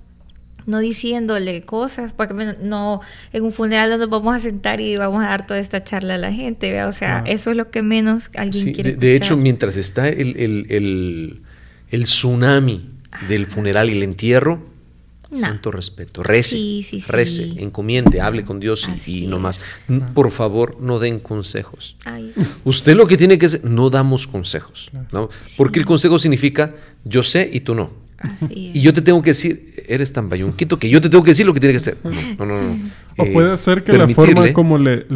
no 0.66 0.78
diciéndole 0.78 1.62
cosas, 1.62 2.12
porque 2.12 2.54
no 2.60 3.00
en 3.32 3.44
un 3.44 3.52
funeral 3.52 3.88
no 3.88 3.96
nos 3.96 4.10
vamos 4.10 4.36
a 4.36 4.40
sentar 4.40 4.80
y 4.82 4.96
vamos 4.96 5.24
a 5.24 5.28
dar 5.28 5.46
toda 5.46 5.58
esta 5.58 5.82
charla 5.82 6.16
a 6.16 6.18
la 6.18 6.32
gente, 6.32 6.84
o 6.84 6.92
sea, 6.92 7.24
eso 7.26 7.50
es 7.50 7.56
lo 7.56 7.70
que 7.70 7.80
menos 7.80 8.28
alguien 8.36 8.74
quiere. 8.74 8.92
De, 8.92 8.96
de, 8.98 9.16
hecho, 9.16 9.38
mientras 9.38 9.78
está 9.78 10.06
el, 10.08 10.36
el, 10.36 11.42
el, 11.90 12.04
tsunami 12.04 12.90
del 13.28 13.46
funeral 13.46 13.88
y 13.88 13.92
el 13.92 14.02
entierro, 14.02 14.69
santo 15.32 15.70
respeto, 15.70 16.22
rece, 16.22 16.58
rece, 17.08 17.54
encomiende, 17.58 18.20
hable 18.20 18.44
con 18.44 18.60
Dios 18.60 18.88
y, 19.06 19.26
no 19.26 19.38
más. 19.38 19.60
Por 20.14 20.30
favor, 20.30 20.78
no 20.80 20.98
den 20.98 21.20
consejos. 21.20 21.96
Usted 22.64 22.96
lo 22.96 23.06
que 23.06 23.16
tiene 23.16 23.38
que 23.38 23.46
hacer, 23.46 23.64
no 23.64 23.90
damos 23.90 24.26
consejos, 24.26 24.90
¿no? 25.12 25.28
Porque 25.56 25.78
el 25.78 25.86
consejo 25.86 26.18
significa 26.18 26.74
yo 27.04 27.22
sé 27.22 27.48
y 27.52 27.60
tú 27.60 27.74
no. 27.74 27.90
Y 28.50 28.80
yo 28.80 28.92
te 28.92 29.00
tengo 29.00 29.22
que 29.22 29.30
decir, 29.30 29.69
eres 29.88 30.12
tan 30.12 30.28
bayunquito 30.28 30.78
que 30.78 30.88
yo 30.88 31.00
te 31.00 31.08
tengo 31.08 31.24
que 31.24 31.32
decir 31.32 31.46
lo 31.46 31.54
que 31.54 31.60
tiene 31.60 31.72
que 31.72 31.78
hacer. 31.78 31.96
No, 32.38 32.44
no, 32.44 32.62
no. 32.62 32.90
O 33.16 33.24
eh, 33.24 33.30
puede 33.32 33.56
ser 33.58 33.84
que 33.84 33.92
la 33.92 34.08
forma 34.08 34.52
como 34.52 34.78
le, 34.78 35.06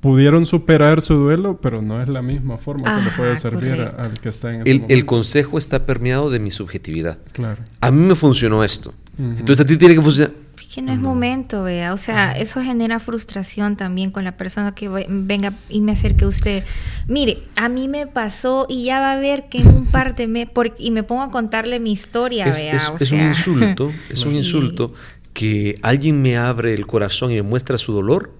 pudieron 0.00 0.46
superar 0.46 1.00
su 1.00 1.14
duelo, 1.14 1.58
pero 1.60 1.82
no 1.82 2.02
es 2.02 2.08
la 2.08 2.22
misma 2.22 2.56
forma 2.58 2.98
que 2.98 3.04
le 3.04 3.10
puede 3.16 3.36
servir 3.36 3.72
al 3.80 4.18
que 4.20 4.28
está 4.28 4.54
en 4.54 4.62
ese 4.62 4.70
el, 4.70 4.84
el 4.88 5.06
consejo 5.06 5.58
está 5.58 5.84
permeado 5.84 6.30
de 6.30 6.38
mi 6.38 6.50
subjetividad. 6.50 7.18
Claro. 7.32 7.62
A 7.80 7.90
mí 7.90 8.06
me 8.06 8.14
funcionó 8.14 8.64
esto. 8.64 8.94
Entonces 9.18 9.60
a 9.60 9.66
ti 9.66 9.76
tiene 9.76 9.94
que 9.94 10.02
funcionar 10.02 10.32
que 10.72 10.80
no 10.80 10.92
es 10.92 10.98
momento, 10.98 11.64
vea. 11.64 11.92
O 11.92 11.96
sea, 11.98 12.32
eso 12.32 12.62
genera 12.62 12.98
frustración 12.98 13.76
también 13.76 14.10
con 14.10 14.24
la 14.24 14.36
persona 14.36 14.74
que 14.74 14.88
venga 14.88 15.52
y 15.68 15.82
me 15.82 15.92
acerque 15.92 16.24
a 16.24 16.28
usted. 16.28 16.64
Mire, 17.06 17.42
a 17.56 17.68
mí 17.68 17.88
me 17.88 18.06
pasó 18.06 18.66
y 18.68 18.84
ya 18.84 19.00
va 19.00 19.12
a 19.12 19.16
ver 19.18 19.48
que 19.50 19.58
en 19.58 19.68
un 19.68 19.86
par 19.86 20.14
de 20.14 20.28
meses, 20.28 20.52
y 20.78 20.90
me 20.90 21.02
pongo 21.02 21.22
a 21.22 21.30
contarle 21.30 21.78
mi 21.78 21.92
historia, 21.92 22.46
es, 22.46 22.62
vea. 22.62 22.76
Es, 22.76 23.12
un 23.12 23.20
insulto, 23.20 23.92
es 24.08 24.24
un 24.24 24.34
insulto 24.36 24.94
que 25.34 25.78
alguien 25.82 26.22
me 26.22 26.38
abre 26.38 26.72
el 26.74 26.86
corazón 26.86 27.32
y 27.32 27.34
me 27.34 27.42
muestra 27.42 27.76
su 27.76 27.92
dolor 27.92 28.32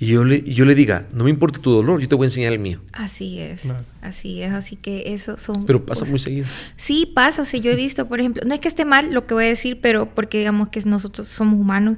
y 0.00 0.06
yo 0.06 0.24
le, 0.24 0.42
yo 0.42 0.64
le 0.64 0.76
diga, 0.76 1.06
no 1.12 1.24
me 1.24 1.30
importa 1.30 1.58
tu 1.60 1.72
dolor, 1.72 2.00
yo 2.00 2.08
te 2.08 2.14
voy 2.14 2.26
a 2.26 2.28
enseñar 2.28 2.52
el 2.52 2.60
mío. 2.60 2.80
Así 2.92 3.40
es, 3.40 3.62
así 4.00 4.42
es, 4.42 4.52
así 4.52 4.76
que 4.76 5.12
eso 5.12 5.36
son... 5.38 5.66
Pero 5.66 5.84
pasa 5.84 6.04
muy 6.04 6.20
seguido. 6.20 6.46
Sí, 6.76 7.10
pasa, 7.12 7.42
o 7.42 7.44
sea, 7.44 7.58
yo 7.58 7.72
he 7.72 7.76
visto, 7.76 8.06
por 8.06 8.20
ejemplo, 8.20 8.44
no 8.46 8.54
es 8.54 8.60
que 8.60 8.68
esté 8.68 8.84
mal 8.84 9.12
lo 9.12 9.26
que 9.26 9.34
voy 9.34 9.46
a 9.46 9.48
decir, 9.48 9.80
pero 9.80 10.14
porque 10.14 10.38
digamos 10.38 10.68
que 10.68 10.80
nosotros 10.82 11.26
somos 11.26 11.58
humanos 11.60 11.96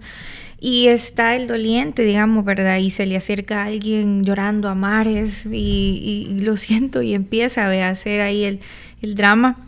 y 0.59 0.89
está 0.89 1.37
el 1.37 1.47
doliente, 1.47 2.03
digamos, 2.03 2.45
¿verdad? 2.45 2.79
Y 2.79 2.91
se 2.91 3.05
le 3.05 3.17
acerca 3.17 3.63
a 3.63 3.67
alguien 3.67 4.23
llorando 4.23 4.69
a 4.69 4.75
mares 4.75 5.45
y, 5.51 6.37
lo 6.41 6.57
siento 6.57 7.03
y 7.03 7.13
empieza 7.15 7.67
a 7.67 7.89
hacer 7.91 8.23
ahí 8.23 8.45
el, 8.45 8.61
el 9.03 9.15
drama. 9.15 9.59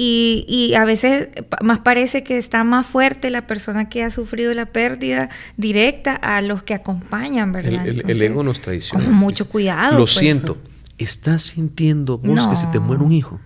Y, 0.00 0.74
a 0.76 0.84
veces 0.84 1.28
más 1.60 1.80
parece 1.80 2.22
que 2.22 2.38
está 2.38 2.62
más 2.62 2.86
fuerte 2.86 3.30
la 3.30 3.48
persona 3.48 3.88
que 3.88 4.04
ha 4.04 4.12
sufrido 4.12 4.54
la 4.54 4.66
pérdida 4.66 5.28
directa 5.56 6.14
a 6.14 6.40
los 6.40 6.62
que 6.62 6.74
acompañan, 6.74 7.50
¿verdad? 7.50 7.84
El, 7.84 8.22
ego 8.22 8.44
nos 8.44 8.60
traiciona. 8.60 9.04
Con 9.04 9.14
mucho 9.14 9.48
cuidado. 9.48 9.92
Lo 9.92 10.04
pues. 10.04 10.12
siento. 10.12 10.56
¿Estás 10.98 11.42
sintiendo 11.42 12.18
vos 12.18 12.46
que 12.46 12.56
se 12.56 12.66
te 12.68 12.78
muere 12.78 13.02
un 13.02 13.12
hijo? 13.12 13.40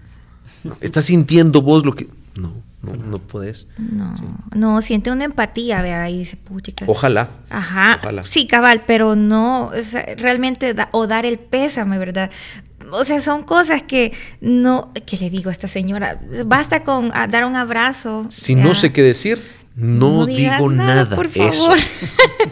¿Estás 0.80 1.06
sintiendo 1.06 1.62
vos 1.62 1.86
lo 1.86 1.94
que.? 1.94 2.08
No, 2.36 2.52
no, 2.82 2.96
no 2.96 3.18
puedes. 3.18 3.68
No, 3.78 4.14
no, 4.54 4.82
siente 4.82 5.10
una 5.10 5.24
empatía, 5.24 5.80
vea, 5.82 6.02
ahí 6.02 6.18
dice, 6.18 6.36
pucha. 6.36 6.72
Ojalá. 6.86 7.30
Ajá. 7.48 7.98
Sí, 8.24 8.46
cabal, 8.46 8.82
pero 8.86 9.16
no, 9.16 9.70
realmente, 10.18 10.74
o 10.90 11.06
dar 11.06 11.24
el 11.24 11.38
pésame, 11.38 11.98
¿verdad? 11.98 12.30
O 12.90 13.04
sea, 13.04 13.20
son 13.20 13.42
cosas 13.42 13.82
que 13.82 14.12
no, 14.40 14.92
que 15.06 15.16
le 15.16 15.30
digo 15.30 15.50
a 15.50 15.52
esta 15.52 15.68
señora, 15.68 16.20
basta 16.44 16.80
con 16.80 17.10
dar 17.10 17.44
un 17.44 17.56
abrazo. 17.56 18.26
Si 18.28 18.54
no 18.54 18.74
sé 18.74 18.92
qué 18.92 19.02
decir, 19.02 19.42
no, 19.74 20.26
digo 20.26 20.70
nada, 20.70 21.14
por 21.16 21.28
favor. 21.28 21.78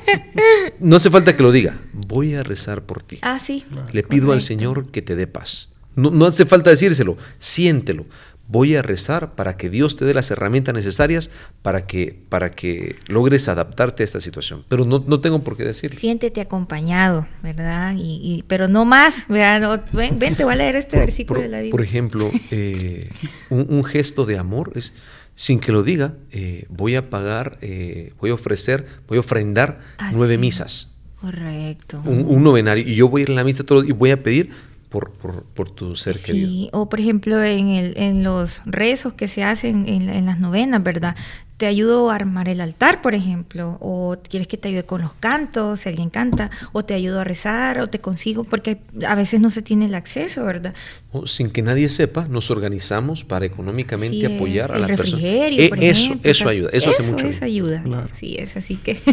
no 0.81 0.97
hace 0.97 1.11
falta 1.11 1.37
que 1.37 1.43
lo 1.43 1.53
diga. 1.53 1.77
Voy 1.93 2.35
a 2.35 2.43
rezar 2.43 2.83
por 2.83 3.03
ti. 3.03 3.19
Ah, 3.23 3.39
sí. 3.39 3.65
Le 3.93 4.03
pido 4.03 4.33
al 4.33 4.43
Señor 4.43 4.91
que 4.91 5.03
te 5.03 5.17
dé 5.17 5.27
paz. 5.27 5.69
No, 5.97 6.11
no 6.11 6.25
hace 6.25 6.47
falta 6.47 6.71
decírselo, 6.71 7.17
siéntelo 7.39 8.07
voy 8.51 8.75
a 8.75 8.83
rezar 8.83 9.37
para 9.37 9.57
que 9.57 9.71
Dios 9.71 9.97
te 9.97 10.05
dé 10.05 10.13
las 10.13 10.31
herramientas 10.31 10.75
necesarias 10.75 11.31
para 11.63 11.87
que, 11.87 12.21
para 12.29 12.51
que 12.51 12.97
logres 13.07 13.49
adaptarte 13.49 14.03
a 14.03 14.05
esta 14.05 14.21
situación. 14.21 14.65
Pero 14.69 14.85
no, 14.85 15.05
no 15.07 15.21
tengo 15.21 15.43
por 15.45 15.57
qué 15.57 15.65
decirlo. 15.65 15.99
Siéntete 15.99 16.41
acompañado, 16.41 17.29
¿verdad? 17.43 17.95
Y, 17.97 18.45
pero 18.49 18.67
no 18.67 18.85
más, 18.85 19.27
¿verdad? 19.29 19.85
ven, 19.93 20.19
te 20.35 20.45
voy 20.45 20.55
a 20.55 20.57
leer 20.57 20.75
este 20.75 20.99
versículo 20.99 21.41
de 21.41 21.49
la 21.49 21.59
Biblia. 21.59 21.71
Por 21.71 21.83
ejemplo, 21.83 22.29
eh, 22.51 23.09
un, 23.51 23.85
gesto 23.85 24.27
de 24.27 24.37
amor 24.37 24.73
es, 24.75 24.95
sin 25.37 25.61
que 25.61 25.71
lo 25.71 25.85
diga, 25.85 26.15
eh, 26.33 26.67
voy 26.69 26.97
a 26.97 27.09
pagar, 27.09 27.57
eh, 27.61 28.13
voy 28.21 28.31
a 28.31 28.35
ofrecer, 28.35 28.85
voy 29.07 29.19
a 29.19 29.21
ofrendar 29.21 29.81
ah, 29.99 30.11
nueve 30.13 30.39
misas. 30.39 30.97
Correcto. 31.21 32.03
Un, 32.05 32.43
novenario. 32.43 32.83
Y 32.85 32.97
yo 32.97 33.09
voy 33.09 33.21
a 33.21 33.25
ir 33.25 33.31
a 33.31 33.35
la 33.35 33.45
misa 33.45 33.63
todo 33.63 33.85
y 33.85 33.93
voy 33.93 34.11
a 34.11 34.23
pedir 34.23 34.51
por, 34.91 35.13
por, 35.13 35.45
por, 35.45 35.71
tu 35.71 35.95
ser 35.97 36.17
querido. 36.21 36.49
Sí, 36.49 36.69
o 36.73 36.89
por 36.89 37.01
ejemplo 37.01 37.43
en, 37.43 37.69
el, 37.69 37.97
en 37.97 38.25
los 38.25 38.61
rezos 38.67 39.15
que 39.15 39.29
se 39.29 39.45
hacen 39.45 39.89
en, 39.89 40.11
en, 40.11 40.27
las 40.27 40.41
novenas, 40.41 40.83
¿verdad? 40.83 41.17
te 41.61 41.67
ayudo 41.67 42.11
a 42.11 42.15
armar 42.15 42.49
el 42.49 42.63
altar, 42.63 43.03
por 43.03 43.15
ejemplo, 43.15 43.77
o 43.83 44.17
quieres 44.27 44.49
que 44.49 44.57
te 44.57 44.69
ayude 44.69 44.85
con 44.85 45.03
los 45.03 45.13
cantos, 45.13 45.81
si 45.81 45.91
alguien 45.91 46.09
canta, 46.09 46.51
o 46.73 46.87
te 46.87 46.95
ayudo 46.95 47.21
a 47.21 47.25
rezar, 47.25 47.81
o 47.81 47.87
te 47.87 47.99
consigo, 47.99 48.45
porque 48.45 48.79
a 49.07 49.15
veces 49.15 49.43
no 49.43 49.51
se 49.51 49.61
tiene 49.61 49.85
el 49.85 49.95
acceso, 49.95 50.43
¿verdad? 50.47 50.73
O 51.13 51.27
sin 51.27 51.51
que 51.51 51.61
nadie 51.61 51.91
sepa, 51.91 52.27
nos 52.29 52.51
organizamos 52.51 53.25
para 53.25 53.45
económicamente 53.45 54.35
apoyar 54.35 54.73
a 54.73 54.79
la 54.79 54.87
persona. 54.87 55.23
Eh, 55.23 55.71
eso, 55.83 56.19
eso 56.23 56.49
ayuda, 56.49 56.71
eso, 56.73 56.89
hace 56.89 57.03
mucho. 57.03 57.27
Eso 57.27 57.45
ayuda, 57.45 58.09
sí 58.13 58.37
es, 58.39 58.57
así 58.57 58.77
que... 58.77 58.99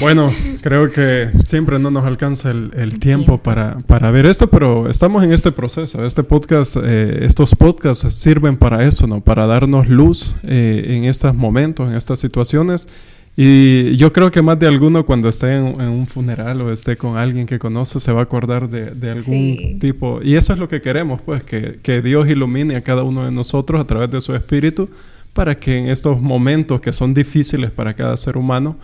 Bueno, 0.00 0.32
creo 0.62 0.90
que 0.90 1.30
siempre 1.44 1.78
no 1.78 1.90
nos 1.90 2.04
alcanza 2.04 2.50
el, 2.50 2.98
tiempo, 2.98 3.38
Para, 3.38 3.78
para, 3.86 4.10
ver 4.10 4.26
esto, 4.26 4.48
pero 4.48 4.88
estamos 4.88 5.24
en 5.24 5.32
este 5.32 5.52
proceso. 5.52 6.04
Este 6.04 6.22
podcast, 6.22 6.76
eh, 6.82 7.20
estos 7.22 7.54
podcasts 7.54 8.12
sirven 8.14 8.56
para 8.56 8.84
eso, 8.84 9.06
¿no? 9.06 9.20
Para 9.20 9.46
darnos 9.46 9.88
luz 9.88 10.36
eh, 10.42 10.96
en 10.96 11.04
estos 11.04 11.34
momentos, 11.34 11.88
en 11.88 11.96
estas 11.96 12.18
situaciones. 12.18 12.88
Y 13.36 13.96
yo 13.96 14.12
creo 14.12 14.32
que 14.32 14.42
más 14.42 14.58
de 14.58 14.66
alguno 14.66 15.06
cuando 15.06 15.28
esté 15.28 15.54
en, 15.54 15.64
un 15.64 16.08
funeral 16.08 16.60
o 16.60 16.72
esté 16.72 16.96
con 16.96 17.16
alguien 17.16 17.46
que 17.46 17.60
conoce 17.60 18.00
se 18.00 18.10
va 18.10 18.20
a 18.20 18.22
acordar 18.24 18.68
de, 18.68 19.10
algún 19.10 19.78
tipo. 19.78 20.20
Y 20.24 20.34
eso 20.34 20.52
es 20.52 20.58
lo 20.58 20.66
que 20.66 20.80
queremos, 20.80 21.22
pues, 21.22 21.44
que, 21.44 21.78
que 21.80 22.02
Dios 22.02 22.28
ilumine 22.28 22.74
a 22.74 22.82
cada 22.82 23.04
uno 23.04 23.24
de 23.24 23.30
nosotros 23.30 23.80
a 23.80 23.86
través 23.86 24.10
de 24.10 24.20
su 24.20 24.34
espíritu 24.34 24.88
para 25.34 25.54
que 25.54 25.78
en 25.78 25.88
estos 25.88 26.20
momentos 26.20 26.80
que 26.80 26.92
son 26.92 27.14
difíciles 27.14 27.70
para 27.70 27.94
cada 27.94 28.16
ser 28.16 28.36
humano 28.36 28.76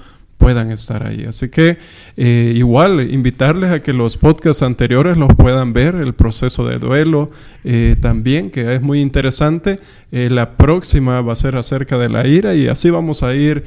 puedan 0.45 0.71
estar 0.71 1.07
ahí. 1.07 1.25
Así 1.27 1.49
que 1.49 1.79
eh, 2.19 2.53
igual 2.55 3.01
invitarles 3.11 3.71
a 3.71 3.83
que 3.83 3.95
los 3.95 4.19
podcasts 4.19 4.63
anteriores 4.63 5.17
los 5.17 5.33
puedan 5.35 5.73
ver, 5.73 5.95
el 5.95 6.13
proceso 6.13 6.67
de 6.69 6.79
duelo 6.79 7.31
eh, 7.65 7.97
también, 7.99 8.51
que 8.51 8.75
es 8.75 8.83
muy 8.83 9.01
interesante. 9.01 9.81
Eh, 10.13 10.29
la 10.31 10.59
próxima 10.59 11.23
va 11.23 11.33
a 11.33 11.37
ser 11.37 11.57
acerca 11.57 11.97
de 11.97 12.11
la 12.11 12.27
ira 12.27 12.55
y 12.55 12.69
así 12.69 12.91
vamos 12.91 13.23
a 13.23 13.35
ir 13.35 13.65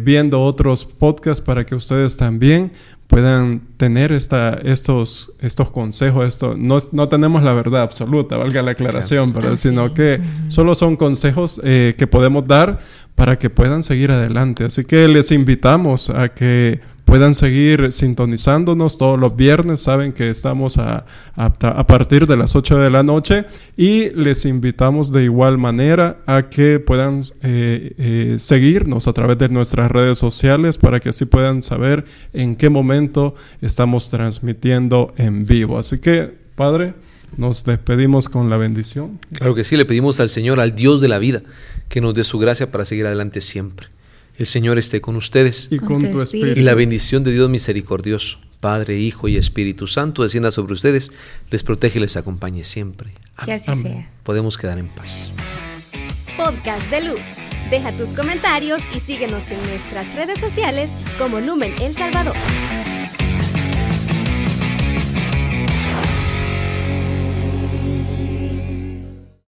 viendo 0.00 0.42
otros 0.42 0.84
podcasts 0.84 1.40
para 1.40 1.64
que 1.64 1.76
ustedes 1.76 2.16
también 2.16 2.72
puedan 3.08 3.62
tener 3.76 4.12
esta, 4.12 4.56
estos, 4.62 5.32
estos 5.40 5.70
consejos. 5.70 6.28
Esto, 6.28 6.54
no, 6.56 6.78
no 6.92 7.08
tenemos 7.08 7.42
la 7.42 7.52
verdad 7.54 7.82
absoluta, 7.82 8.36
valga 8.36 8.62
la 8.62 8.70
aclaración, 8.70 9.32
¿verdad? 9.32 9.56
sino 9.56 9.92
que 9.92 10.20
solo 10.46 10.76
son 10.76 10.96
consejos 10.96 11.60
que 11.62 12.08
podemos 12.08 12.46
dar 12.46 12.78
para 13.16 13.36
que 13.36 13.50
puedan 13.50 13.82
seguir 13.82 14.12
adelante. 14.12 14.64
Así 14.64 14.84
que 14.84 15.08
les 15.08 15.32
invitamos 15.32 16.08
a 16.08 16.28
que 16.28 16.80
puedan 17.08 17.34
seguir 17.34 17.90
sintonizándonos 17.90 18.98
todos 18.98 19.18
los 19.18 19.34
viernes. 19.34 19.80
Saben 19.80 20.12
que 20.12 20.28
estamos 20.28 20.76
a, 20.76 21.06
a, 21.36 21.86
partir 21.86 22.26
de 22.26 22.36
las 22.36 22.54
8 22.54 22.76
de 22.76 22.90
la 22.90 23.02
noche 23.02 23.46
y 23.78 24.10
les 24.10 24.44
invitamos 24.44 25.10
de 25.10 25.24
igual 25.24 25.56
manera 25.56 26.18
a 26.26 26.50
que 26.50 26.80
puedan 26.80 27.22
eh, 27.42 27.94
eh, 27.96 28.36
seguirnos 28.38 29.08
a 29.08 29.14
través 29.14 29.38
de 29.38 29.48
nuestras 29.48 29.90
redes 29.90 30.18
sociales 30.18 30.76
para 30.76 31.00
que 31.00 31.08
así 31.08 31.24
puedan 31.24 31.62
saber 31.62 32.04
en 32.34 32.56
qué 32.56 32.68
momento 32.68 33.34
estamos 33.62 34.10
transmitiendo 34.10 35.14
en 35.16 35.46
vivo. 35.46 35.78
Así 35.78 35.98
que, 35.98 36.34
Padre, 36.56 36.92
nos 37.38 37.64
despedimos 37.64 38.28
con 38.28 38.50
la 38.50 38.58
bendición. 38.58 39.18
Claro 39.32 39.54
que 39.54 39.64
sí, 39.64 39.78
le 39.78 39.86
pedimos 39.86 40.20
al 40.20 40.28
Señor, 40.28 40.60
al 40.60 40.74
Dios 40.74 41.00
de 41.00 41.08
la 41.08 41.16
vida, 41.16 41.40
que 41.88 42.02
nos 42.02 42.12
dé 42.12 42.22
su 42.22 42.38
gracia 42.38 42.70
para 42.70 42.84
seguir 42.84 43.06
adelante 43.06 43.40
siempre. 43.40 43.88
El 44.38 44.46
Señor 44.46 44.78
esté 44.78 45.00
con 45.00 45.16
ustedes 45.16 45.66
y 45.68 45.80
con, 45.80 46.00
tu 46.00 46.22
espíritu. 46.22 46.60
Y 46.60 46.62
la 46.62 46.74
bendición 46.74 47.24
de 47.24 47.32
Dios 47.32 47.50
misericordioso, 47.50 48.38
Padre, 48.60 48.96
Hijo 48.96 49.26
y 49.26 49.36
Espíritu 49.36 49.88
Santo, 49.88 50.22
descienda 50.22 50.52
sobre 50.52 50.74
ustedes, 50.74 51.10
les 51.50 51.64
protege 51.64 51.98
y 51.98 52.02
les 52.02 52.16
acompañe 52.16 52.62
siempre. 52.62 53.12
Que 53.44 53.52
así 53.52 53.74
sea. 53.82 54.08
Podemos 54.22 54.56
quedar 54.56 54.78
en 54.78 54.86
paz. 54.86 55.32
Podcast 56.36 56.88
de 56.88 57.02
Luz. 57.02 57.20
Deja 57.68 57.90
tus 57.96 58.10
comentarios 58.10 58.80
y 58.96 59.00
síguenos 59.00 59.42
en 59.50 59.60
nuestras 59.70 60.14
redes 60.14 60.38
sociales 60.38 60.92
como 61.18 61.40
Numen 61.40 61.74
El 61.82 61.96
Salvador. 61.96 62.36